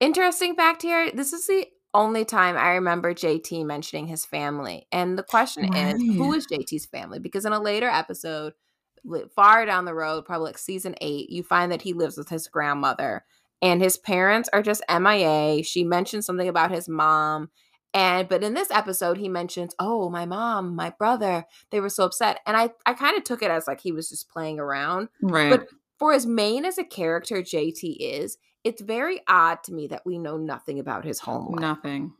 [0.00, 5.16] Interesting fact here: this is the only time I remember JT mentioning his family, and
[5.16, 6.38] the question is, who Right.
[6.38, 7.20] is JT's family?
[7.20, 8.52] Because in a later episode,
[9.34, 12.48] far down the road, probably like season eight, you find that he lives with his
[12.48, 13.24] grandmother,
[13.62, 15.62] and his parents are just MIA.
[15.62, 17.50] She mentions something about his mom.
[17.92, 22.04] And but in this episode, he mentions, "Oh, my mom, my brother, they were so
[22.04, 25.08] upset." And I, I kind of took it as like he was just playing around.
[25.22, 25.48] Right.
[25.48, 30.02] But for as main as a character JT is, it's very odd to me that
[30.04, 31.60] we know nothing about his home life.
[31.60, 32.12] Nothing.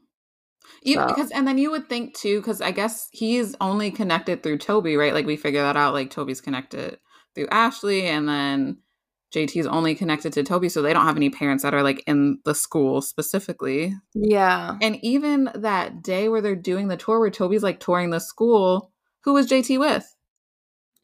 [0.82, 4.42] You, So- because and then you would think too, because I guess he's only connected
[4.42, 5.12] through Toby, right?
[5.14, 5.94] Like we figure that out.
[5.94, 6.98] Like Toby's connected
[7.34, 8.78] through Ashley, and then
[9.34, 12.38] JT's only connected to Toby, so they don't have any parents that are like in
[12.44, 13.94] the school specifically.
[14.14, 14.76] Yeah.
[14.80, 18.92] And even that day where they're doing the tour, where Toby's like touring the school,
[19.24, 20.13] who was JT with?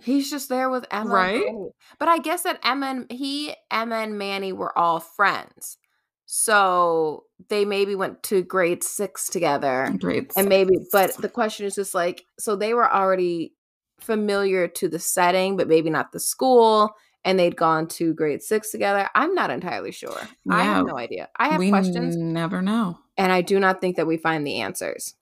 [0.03, 1.15] He's just there with Emma.
[1.15, 1.55] Right?
[1.99, 5.79] But I guess that Emma and he, Emma and Manny were all friends.
[6.27, 9.93] So they maybe went to grade six together.
[9.99, 10.33] Great.
[10.37, 13.55] And maybe, but the question is just like, so they were already
[13.99, 18.71] familiar to the setting, but maybe not the school, and they'd gone to grade six
[18.71, 19.09] together.
[19.15, 20.21] I'm not entirely sure.
[20.49, 21.29] I have no idea.
[21.37, 22.99] I have we questions, never know.
[23.19, 25.15] and I do not think that we find the answers.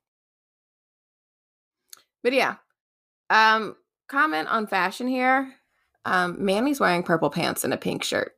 [2.22, 2.56] But yeah,
[3.30, 3.76] um,
[4.08, 5.54] comment on fashion here.
[6.04, 8.32] Um, Manny's wearing purple pants and a pink shirt.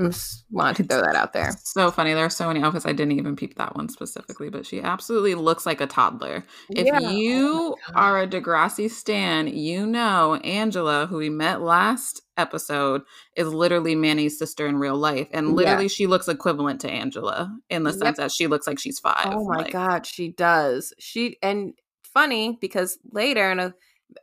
[0.00, 1.52] I just wanted to throw that out there.
[1.62, 2.14] So funny.
[2.14, 2.84] There are so many outfits.
[2.84, 6.44] I didn't even peep that one specifically, but she absolutely looks like a toddler.
[6.70, 6.98] If Yeah.
[7.00, 7.96] Oh you God.
[7.96, 13.02] are a Degrassi stan, you know Angela, who we met last episode,
[13.36, 15.28] is literally Manny's sister in real life.
[15.30, 17.98] And literally, she looks equivalent to Angela in the Yep.
[18.00, 19.26] sense that she looks like she's five.
[19.26, 20.92] Oh my Like, god, she does.
[20.98, 21.72] She and
[22.12, 23.74] funny because later in a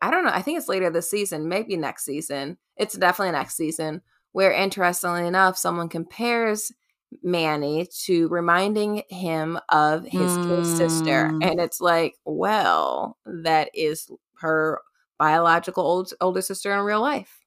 [0.01, 2.57] I don't know, I think it's later this season, maybe next season.
[2.77, 4.01] It's definitely next season
[4.31, 6.71] where interestingly enough someone compares
[7.21, 11.45] Manny to reminding him of his kid sister Mm.
[11.45, 14.79] and it's like, well, that is her
[15.19, 17.39] biological old, older sister in real life.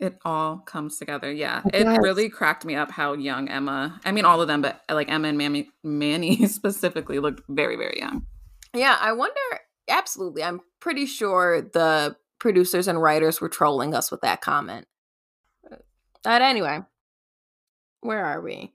[0.00, 1.32] It all comes together.
[1.32, 1.62] Yeah.
[1.72, 4.82] It It really cracked me up how young Emma, I mean, all of them, but
[4.90, 8.26] like Emma and Manny, Manny specifically looked very, very young.
[8.74, 9.40] Yeah, I wonder.
[9.88, 14.86] Absolutely, I'm pretty sure the producers and writers were trolling us with that comment.
[15.70, 15.76] Uh,
[16.22, 16.80] but anyway,
[18.00, 18.72] where are we?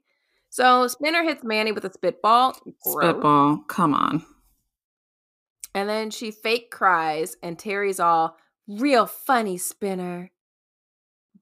[0.50, 3.04] So Spinner hits Manny with a spitball, Gross.
[3.04, 3.64] Spitball.
[3.68, 4.24] Come on.
[5.74, 8.36] and then she fake cries, and Terri's all
[8.68, 9.56] real funny.
[9.58, 10.30] Spinner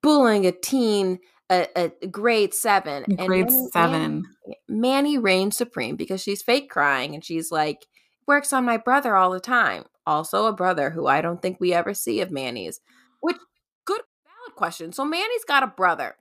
[0.03, 1.19] bullying a teen,
[1.51, 4.25] a, a grade seven, and Grade Manny- seven.
[4.69, 7.87] Manny reigns supreme because she's fake crying and she's like,
[8.27, 9.85] works on my brother all the time.
[10.07, 12.81] Also, a brother who I don't think we ever see of Manny's.
[13.21, 13.37] Which,
[13.85, 14.93] good, valid question.
[14.93, 16.17] So, Manny's got a brother.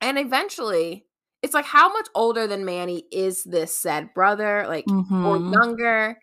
[0.00, 1.06] And eventually,
[1.42, 4.64] it's like, how much older than Manny is this said brother?
[4.66, 4.86] Like,
[5.22, 5.52] or Mhm.
[5.52, 6.18] younger?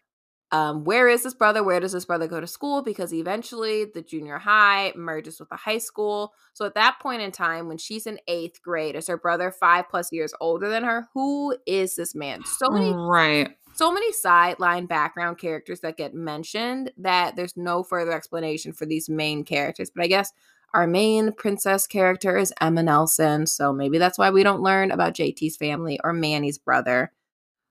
[0.52, 1.64] Um, where is this brother?
[1.64, 2.82] Where does this brother go to school?
[2.82, 6.34] Because eventually the junior high merges with the high school.
[6.54, 9.88] So at that point in time, when she's in eighth grade, is her brother five
[9.90, 11.08] plus years older than her?
[11.14, 12.44] Who is this man?
[12.46, 13.56] So many, Right.
[13.74, 19.08] so many sideline background characters that get mentioned that there's no further explanation for these
[19.08, 19.92] main characters.
[19.92, 20.34] But I guess
[20.74, 23.46] our main princess character is Emma Nelson.
[23.46, 27.12] So maybe that's why we don't learn about JT's family or Manny's brother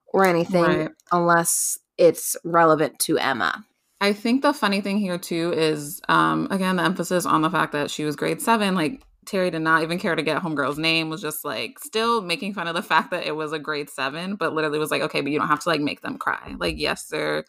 [0.07, 0.91] or anything Right.
[1.11, 3.65] unless it's relevant to Emma.
[4.01, 7.73] I think the funny thing here too is um again the emphasis on the fact
[7.73, 8.75] that she was grade seven.
[8.75, 12.55] Like Terri did not even care to get homegirl's name, was just like still making
[12.55, 15.21] fun of the fact that it was a grade seven, but literally was like, okay,
[15.21, 16.55] but you don't have to like make them cry.
[16.59, 17.45] Like, yes, they're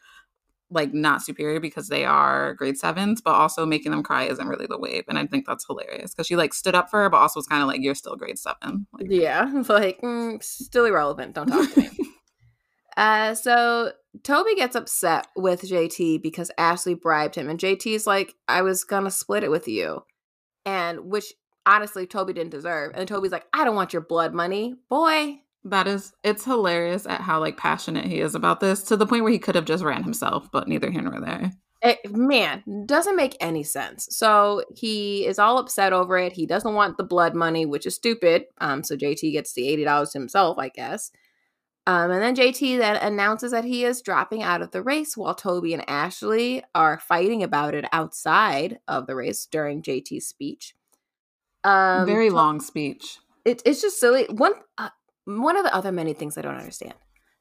[0.71, 4.67] like not superior because they are grade sevens, but also making them cry isn't really
[4.67, 5.05] the wave.
[5.07, 7.47] And I think that's hilarious because she like stood up for her, but also was
[7.47, 8.85] kind of like, you're still grade seven.
[8.93, 11.35] Like, Yeah, like mm, still irrelevant.
[11.35, 11.89] Don't talk to me.
[12.97, 13.93] uh, so
[14.23, 19.11] Toby gets upset with JT because Ashley bribed him, and JT's like, "I was gonna
[19.11, 20.03] split it with you,"
[20.65, 21.33] and which
[21.65, 22.93] honestly Toby didn't deserve.
[22.95, 25.41] And Toby's like, "I don't want your blood money, boy.
[25.65, 29.23] That is, it's hilarious at how like passionate he is about this to the point
[29.23, 31.51] where he could have just ran himself, but neither here nor there.
[31.81, 34.07] It, eh, man, doesn't make any sense.
[34.11, 36.33] So he is all upset over it.
[36.33, 38.45] He doesn't want the blood money, which is stupid.
[38.59, 41.11] Um, so JT gets the eighty dollars himself, I guess.
[41.89, 45.33] Um, and then JT then announces that he is dropping out of the race while
[45.33, 50.75] Toby and Ashley are fighting about it outside of the race during JT's speech.
[51.63, 53.17] Um, Very long speech.
[53.43, 54.27] It, it's just silly.
[54.29, 54.89] One uh,
[55.25, 56.93] one of the other many things I don't understand.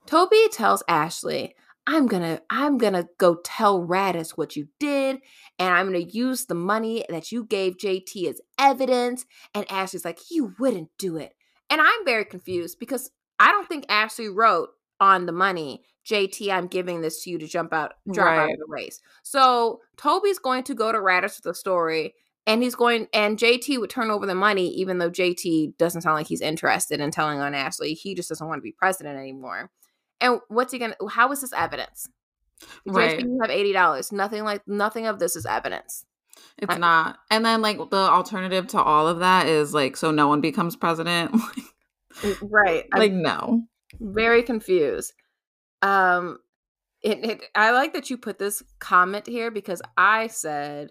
[0.06, 1.54] Toby tells Ashley,
[1.86, 5.18] I'm gonna I'm gonna go tell Raditch what you did,
[5.58, 9.26] and I'm gonna use the money that you gave JT as evidence.
[9.54, 11.34] And Ashley's like, you wouldn't do it.
[11.68, 14.70] And I'm very confused because I don't think Ashley wrote
[15.00, 18.38] on the money, JT, I'm giving this to you to jump out, drop right.
[18.38, 19.00] out of the race.
[19.22, 22.14] So Toby's going to go to Raditch with the story,
[22.46, 26.16] and he's going, and JT would turn over the money, even though JT doesn't sound
[26.16, 27.94] like he's interested in telling on Ashley.
[27.94, 29.70] He just doesn't want to be president anymore.
[30.20, 30.96] And what's he gonna?
[31.10, 32.08] How is this evidence?
[32.86, 33.20] Right.
[33.20, 34.10] You have eighty dollars.
[34.10, 36.04] Nothing like nothing of this is evidence.
[36.56, 37.18] It's not.
[37.30, 40.74] And then like the alternative to all of that is like so no one becomes
[40.74, 41.34] president.
[42.42, 42.84] right.
[42.94, 43.62] Like I'm no.
[44.00, 45.12] Very confused.
[45.82, 46.38] Um
[47.02, 50.90] it, it I like that you put this comment here because I said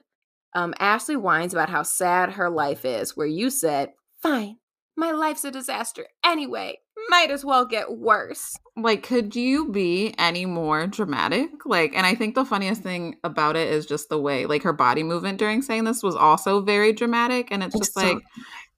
[0.54, 3.92] um Ashley whines about how sad her life is, where you said,
[4.22, 4.58] Fine,
[4.98, 6.80] my life's a disaster anyway.
[7.10, 8.58] Might as well get worse.
[8.76, 11.50] Like, could you be any more dramatic?
[11.66, 14.74] Like, and I think the funniest thing about it is just the way, like, her
[14.74, 17.50] body movement during saying this was also very dramatic.
[17.52, 18.24] And it's, it's just so- like,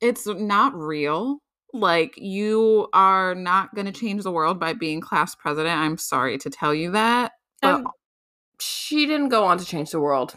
[0.01, 1.37] it's not real.
[1.73, 5.77] Like, you are not going to change the world by being class president.
[5.77, 7.33] I'm sorry to tell you that.
[7.61, 7.87] Um,
[8.59, 10.35] she didn't go on to change the world.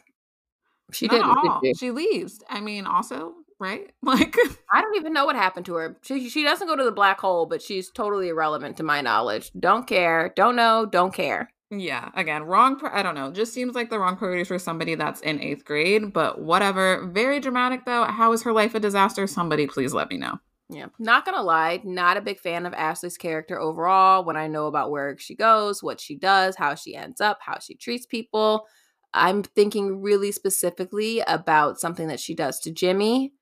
[0.93, 1.35] She didn't.
[1.63, 2.43] Did she leaves.
[2.49, 3.91] I mean, also, right?
[4.03, 4.37] Like
[4.73, 5.97] I don't even know what happened to her.
[6.03, 9.51] She she doesn't go to the black hole, but she's totally irrelevant to my knowledge.
[9.59, 10.33] Don't care.
[10.37, 10.87] Don't know.
[10.87, 11.51] Don't care.
[11.71, 12.79] Yeah, again, wrong.
[12.93, 13.33] I don't know.
[13.33, 17.07] Just seems like the wrong priorities for somebody that's in eighth grade, but whatever.
[17.07, 18.05] Very dramatic though.
[18.05, 19.27] How is her life a disaster?
[19.27, 20.39] Somebody please let me know.
[20.73, 24.25] Yeah, not gonna lie, not a big fan of Ashley's character overall.
[24.25, 27.59] When I know about where she goes, what she does, how she ends up, how
[27.59, 28.67] she treats people,
[29.13, 33.33] I'm thinking really specifically about something that she does to Jimmy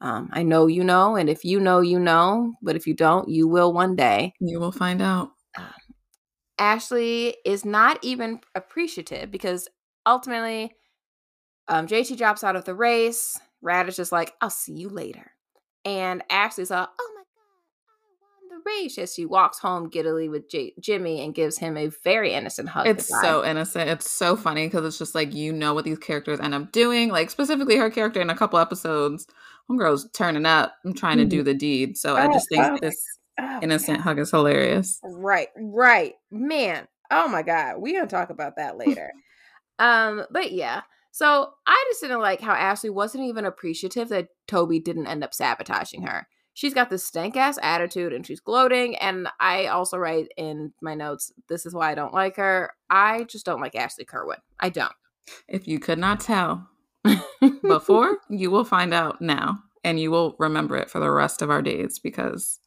[0.00, 3.28] um, I know you know, and if you know, you know, but if you don't,
[3.28, 4.32] you will one day.
[4.40, 5.32] You will find out.
[5.56, 5.66] Um,
[6.58, 9.68] Ashley is not even appreciative because
[10.06, 10.72] ultimately,
[11.66, 13.38] um, JT drops out of the race.
[13.64, 15.32] Raditch is like, I'll see you later.
[15.88, 20.28] And Ashley's like, oh my God, I won the race as she walks home giddily
[20.28, 22.86] with J- Jimmy and gives him a very innocent hug.
[22.86, 23.22] It's goodbye.
[23.26, 23.88] so innocent.
[23.88, 27.08] It's so funny because it's just like you know what these characters end up doing.
[27.08, 29.26] Like specifically her character in a couple episodes,
[29.70, 31.30] homegirl's turning up and trying mm-hmm.
[31.30, 31.96] to do the deed.
[31.96, 33.02] So oh, I just think oh, this
[33.40, 35.00] oh, innocent hug is hilarious.
[35.02, 36.86] Right, right, man.
[37.10, 39.10] Oh my god, we gonna talk about that later.
[39.78, 40.82] um, but yeah.
[41.10, 45.34] So I just didn't like how Ashley wasn't even appreciative that Toby didn't end up
[45.34, 46.28] sabotaging her
[46.58, 48.96] she's got this stank ass attitude and she's gloating.
[48.96, 52.72] And I also write in my notes, this is why I don't like her.
[52.90, 54.38] I just don't like Ashley Kerwin.
[54.58, 54.92] I don't.
[55.46, 56.68] If you could not tell
[57.62, 61.50] before, you will find out now and you will remember it for the rest of
[61.50, 62.58] our days because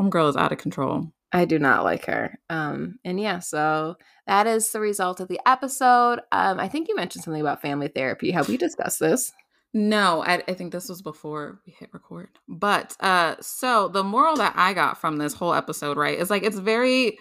[0.00, 1.12] Homegirl is out of control.
[1.32, 2.38] I do not like her.
[2.48, 6.20] Um, and yeah, so that is the result of the episode.
[6.32, 8.30] Um, I think you mentioned something about family therapy.
[8.30, 9.32] Have we discussed this?
[9.74, 12.30] No, I, I, think this was before we hit record.
[12.48, 16.42] But uh so the moral that I got from this whole episode, right, is like
[16.42, 17.18] it's very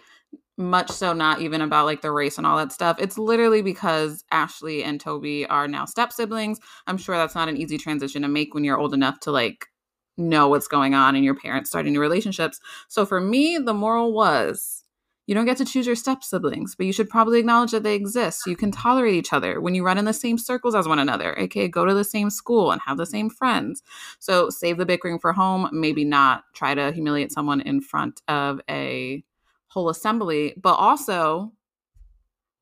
[0.58, 2.98] much so not even about like the race and all that stuff.
[3.00, 6.60] It's literally because Ashley and Toby are now step siblings.
[6.88, 9.68] I'm sure that's not an easy transition to make when you're old enough to like
[10.18, 12.60] know what's going on and your parents starting new relationships.
[12.88, 14.84] So for me, the moral was
[15.28, 17.96] you don't get to choose your step siblings, but you should probably acknowledge that they
[17.96, 21.00] exist you can tolerate each other when you run in the same circles as one
[21.00, 23.84] another, aka go to the same school and have the same friends.
[24.20, 28.62] So save the bickering for home, maybe not try to humiliate someone in front of
[28.70, 29.24] a
[29.68, 31.52] whole assembly, but also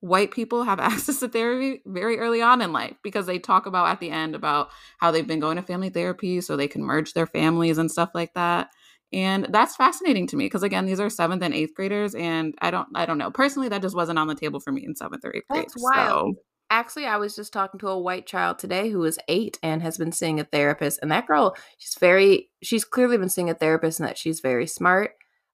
[0.05, 3.87] white people have access to therapy very early on in life because they talk about
[3.87, 7.13] at the end about how they've been going to family therapy so they can merge
[7.13, 8.69] their families and stuff like that.
[9.11, 12.69] And that's fascinating to me because again these are seventh and eighth graders and i
[12.71, 13.31] don't i don't know.
[13.31, 15.75] Personally that just wasn't on the table for me in seventh or eighth grade that's
[15.77, 16.35] wild.
[16.35, 16.41] So.
[16.69, 19.97] actually i was just talking to a white child today who is eight and has
[19.97, 23.99] been seeing a therapist and that girl she's very she's clearly been seeing a therapist
[23.99, 25.11] and that she's very smart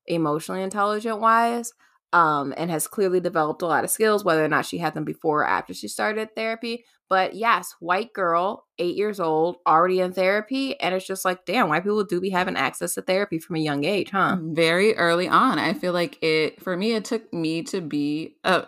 [0.08, 1.74] emotionally intelligent wise
[2.14, 5.06] um, and has clearly developed a lot of skills, whether or not she had them
[5.06, 6.86] before or after she started therapy.
[7.10, 10.80] But yes, white girl, eight years old, already in therapy.
[10.80, 13.60] And it's just like, damn, white people do be having access to therapy from a
[13.60, 14.38] young age, huh?
[14.42, 15.60] Very early on.
[15.60, 18.66] I feel like it, for me, it took me to be a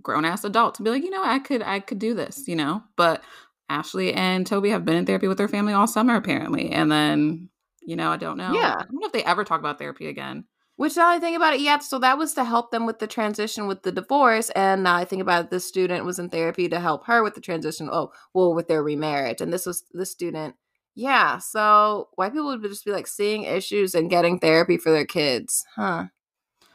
[0.00, 2.56] grown ass adult to be like, you know, I could, I could do this, you
[2.56, 2.82] know?
[2.96, 3.22] But
[3.68, 6.70] Ashley and Toby have been in therapy with their family all summer, apparently.
[6.70, 7.50] And then,
[7.82, 8.54] you know, I don't know.
[8.54, 8.76] Yeah.
[8.78, 10.44] I don't know if they ever talk about therapy again.
[10.76, 11.78] Which now I think about it, yeah.
[11.78, 15.04] So that was to help them with the transition with the divorce, and now I
[15.04, 17.88] think about it, the student was in therapy to help her with the transition.
[17.92, 20.56] Oh, well, with their remarriage, and this was the student.
[20.96, 25.06] Yeah, so white people would just be like seeing issues and getting therapy for their
[25.06, 26.06] kids, huh?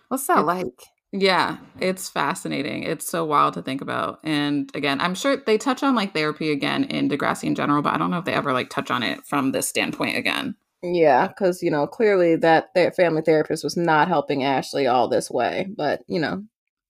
[0.07, 0.83] What's that It's- like?
[1.11, 2.83] Yeah, it's fascinating.
[2.83, 4.19] It's so wild to think about.
[4.23, 7.95] And again, I'm sure they touch on like therapy again in Degrassi in general, but
[7.95, 10.55] I don't know if they ever like touch on it from this standpoint again.
[10.81, 15.29] Yeah, because you know clearly that their family therapist was not helping Ashley all this
[15.29, 16.43] way, but you know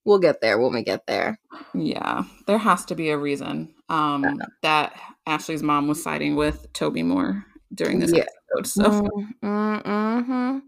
[0.05, 1.39] we'll get there when we get there.
[1.73, 7.03] Yeah, there has to be a reason um, that Ashley's mom was siding with Toby
[7.03, 8.25] more during this Yeah.
[8.53, 8.67] episode.
[8.67, 9.09] So
[9.43, 10.61] Mm, mm, mhm.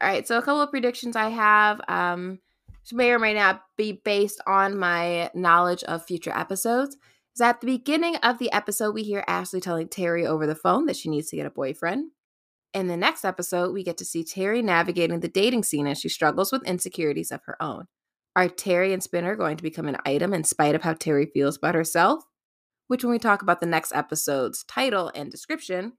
[0.00, 2.40] All right, so a couple of predictions I have, um,
[2.82, 6.96] which may or may not be based on my knowledge of future episodes.
[7.34, 10.86] Is at the beginning of the episode, we hear Ashley telling Terri over the phone
[10.86, 12.10] that she needs to get a boyfriend.
[12.74, 16.08] In the next episode, we get to see Terri navigating the dating scene as she
[16.08, 17.86] struggles with insecurities of her own.
[18.34, 21.56] Are Terri and Spinner going to become an item in spite of how Terri feels
[21.56, 22.24] about herself?
[22.88, 25.94] Which, when we talk about the next episode's title and description,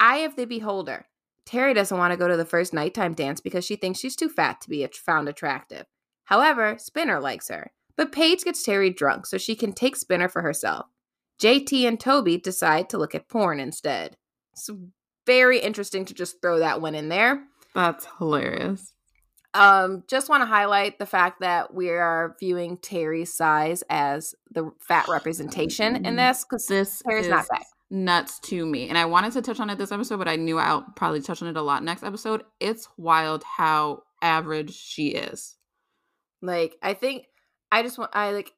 [0.00, 1.06] Eye of the Beholder.
[1.46, 4.28] Terri doesn't want to go to the first nighttime dance because she thinks she's too
[4.28, 5.86] fat to be found attractive.
[6.24, 7.70] However, Spinner likes her.
[7.96, 10.86] But Paige gets Terri drunk so she can take Spinner for herself.
[11.40, 14.16] JT and Toby decide to look at porn instead.
[14.52, 14.70] It's
[15.26, 17.42] very interesting to just throw that one in there.
[17.74, 18.92] that's hilarious.
[19.54, 24.70] Um, just want to highlight the fact that we are viewing Terri's size as the
[24.80, 27.62] fat representation in this because This Terri's is not fat.
[27.90, 28.90] nuts to me.
[28.90, 31.40] And I wanted to touch on it this episode, but I knew I'll probably touch
[31.40, 32.42] on it a lot next episode.
[32.60, 35.56] It's wild how average she is.
[36.42, 37.24] Like, I think
[37.72, 38.52] I just want I like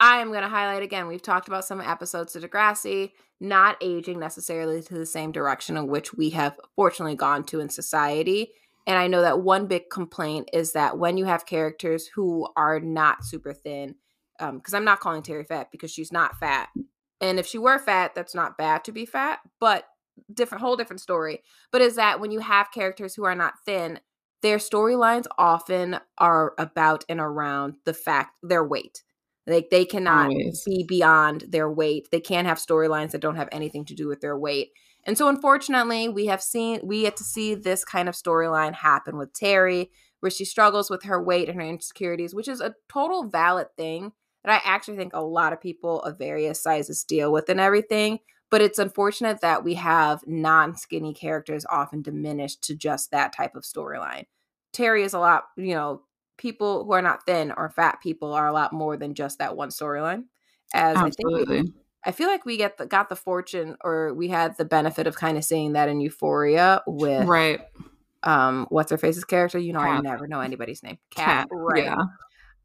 [0.00, 1.08] I am gonna highlight again.
[1.08, 5.86] We've talked about some episodes of Degrassi not aging necessarily to the same direction in
[5.86, 8.52] which we have fortunately gone to in society.
[8.86, 12.80] And I know that one big complaint is that when you have characters who are
[12.80, 13.96] not super thin,
[14.40, 16.68] um, because I'm not calling Terri fat because she's not fat.
[17.20, 19.84] And if she were fat, that's not bad to be fat, but
[20.32, 21.42] different whole different story.
[21.70, 24.00] But is that when you have characters who are not thin,
[24.42, 29.02] their storylines often are about and around the fact their weight.
[29.48, 30.62] Like they cannot Always.
[30.64, 32.08] be beyond their weight.
[32.12, 34.72] They can't have storylines that don't have anything to do with their weight.
[35.04, 39.16] And so unfortunately, we have seen we get to see this kind of storyline happen
[39.16, 39.88] with Terri,
[40.20, 44.12] where she struggles with her weight and her insecurities, which is a total valid thing
[44.44, 48.18] that I actually think a lot of people of various sizes deal with and everything.
[48.50, 53.54] But it's unfortunate that we have non skinny characters often diminished to just that type
[53.54, 54.24] of storyline.
[54.74, 56.02] Terri is a lot, you know,
[56.38, 59.56] people who are not thin or fat people are a lot more than just that
[59.56, 60.24] one storyline.
[60.72, 61.72] As I think we-
[62.04, 65.16] I feel like we get the, got the fortune or we had the benefit of
[65.16, 67.60] kind of seeing that in Euphoria with Right.
[68.22, 69.58] um what's her face's character.
[69.58, 70.98] You know, I never know anybody's name.
[71.10, 71.26] Cat.
[71.26, 71.84] Cat, right?
[71.84, 71.96] Yeah.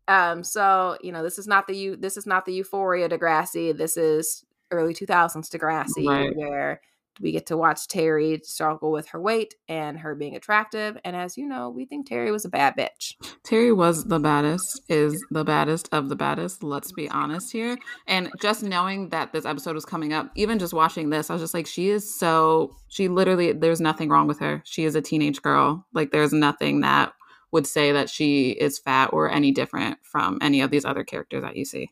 [0.08, 1.96] Um, so you know, this is not the you.
[1.96, 3.76] This is not the Euphoria Degrassi.
[3.76, 6.36] This is early two thousands Degrassi, Right.
[6.36, 6.82] where
[7.20, 10.98] we get to watch Terri struggle with her weight and her being attractive.
[11.04, 13.16] And as you know, we think Terri was a bad bitch.
[13.44, 16.64] Terri was the baddest, is the baddest of the baddest.
[16.64, 17.78] Let's be honest here.
[18.08, 21.42] And just knowing that this episode was coming up, even just watching this, I was
[21.42, 24.62] just like, she is so, she literally, there's nothing wrong with her.
[24.66, 25.86] She is a teenage girl.
[25.94, 27.14] Like, there's nothing that
[27.52, 31.44] would say that she is fat or any different from any of these other characters
[31.44, 31.92] that you see.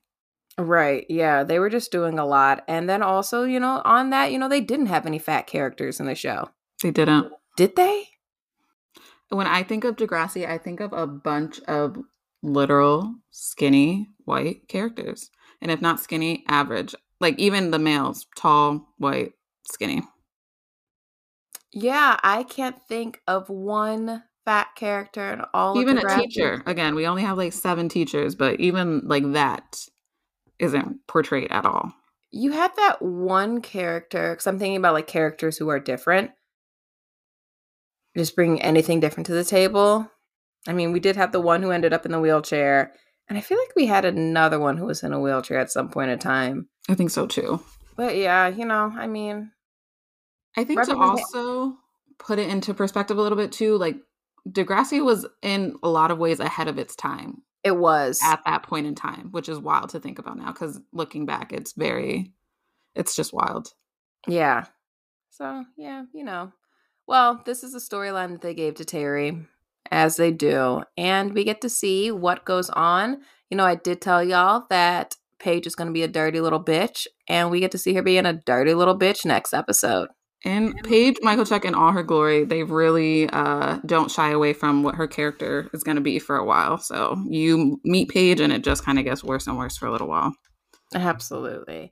[0.57, 1.05] Right.
[1.09, 1.43] Yeah.
[1.43, 2.63] They were just doing a lot.
[2.67, 5.99] And then also, you know, on that, you know, they didn't have any fat characters
[5.99, 6.49] in the show.
[6.83, 7.31] They didn't.
[7.57, 8.07] Did they?
[9.29, 11.97] When I think of Degrassi, I think of a bunch of
[12.43, 15.29] literal skinny white characters.
[15.61, 16.95] And if not skinny, average.
[17.19, 19.33] Like even the males, tall, white,
[19.63, 20.01] skinny.
[21.71, 26.63] Yeah, I can't think of one fat character in all even a teacher.
[26.65, 29.87] Again, we only have like seven teachers, but even like that
[30.61, 31.93] isn't portrayed at all.
[32.31, 36.31] You had that one character, because I'm thinking about like characters who are different.
[38.15, 40.09] Just bringing anything different to the table.
[40.67, 42.93] I mean, we did have the one who ended up in the wheelchair,
[43.27, 45.89] and I feel like we had another one who was in a wheelchair at some
[45.89, 46.69] point in time.
[46.87, 47.61] I think so too.
[47.95, 49.51] But yeah, you know, I mean,
[50.55, 51.77] I think to also
[52.19, 53.97] put it into perspective a little bit too, like
[54.47, 57.41] Degrassi was in a lot of ways ahead of its time.
[57.63, 60.79] It was at that point in time, which is wild to think about now because
[60.91, 62.33] looking back, it's very,
[62.95, 63.73] it's just wild.
[64.27, 64.65] Yeah.
[65.29, 66.51] So, yeah, you know.
[67.07, 69.45] Well, this is a storyline that they gave to Terri,
[69.89, 70.83] as they do.
[70.97, 73.21] And we get to see what goes on.
[73.49, 76.63] You know, I did tell y'all that Paige is going to be a dirty little
[76.63, 80.09] bitch, and we get to see her being a dirty little bitch next episode.
[80.43, 84.95] And Paige Michalchuk in all her glory, they really uh, don't shy away from what
[84.95, 86.79] her character is going to be for a while.
[86.79, 89.91] So you meet Paige, and it just kind of gets worse and worse for a
[89.91, 90.33] little while.
[90.95, 91.91] Absolutely.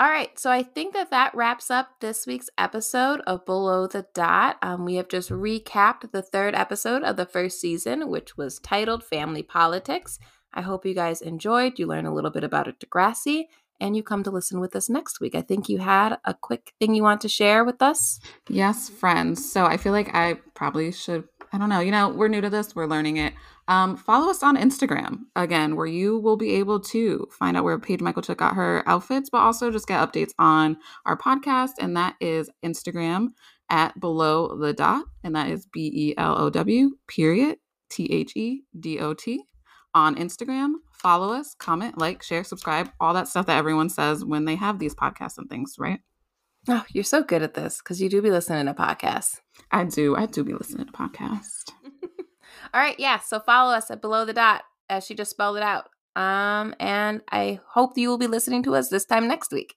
[0.00, 4.06] All right, so I think that that wraps up this week's episode of Below the
[4.14, 4.56] Dot.
[4.62, 9.04] Um, we have just recapped the third episode of the first season, which was titled
[9.04, 10.18] Family Politics.
[10.54, 11.78] I hope you guys enjoyed.
[11.78, 13.44] You learned a little bit about it, Degrassi,
[13.80, 15.34] and you come to listen with us next week.
[15.34, 18.20] I think you had a quick thing you want to share with us.
[18.48, 19.50] Yes, friends.
[19.50, 21.24] So I feel like I probably should.
[21.52, 21.80] I don't know.
[21.80, 23.34] You know, we're new to this, we're learning it.
[23.66, 27.78] Um, follow us on Instagram again, where you will be able to find out where
[27.78, 30.76] Paige Michael took out her outfits, but also just get updates on
[31.06, 31.72] our podcast.
[31.80, 33.28] And that is Instagram
[33.68, 37.58] at below the dot, and that is B E L O W period
[37.88, 39.44] T H E D O T
[39.94, 40.74] on Instagram.
[41.00, 44.78] Follow us, comment, like, share, subscribe, all that stuff that everyone says when they have
[44.78, 46.00] these podcasts and things, right?
[46.68, 49.40] Oh, you're so good at this because you do be listening to podcasts.
[49.70, 50.14] I do.
[50.14, 51.70] I do be listening to podcasts.
[52.74, 53.18] All right, yeah.
[53.18, 55.88] So follow us at below the dot as she just spelled it out.
[56.16, 59.76] Um, and I hope you will be listening to us this time next week.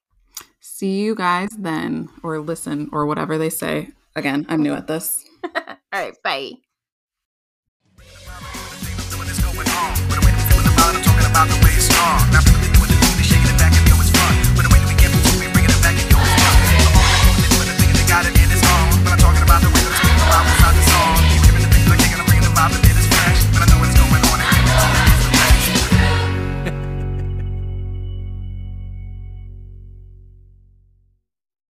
[0.59, 3.91] See you guys then, or listen, or whatever they say.
[4.17, 5.25] Again, I'm new at this.
[5.55, 6.51] All right, bye.
[11.33, 12.52] About the way it's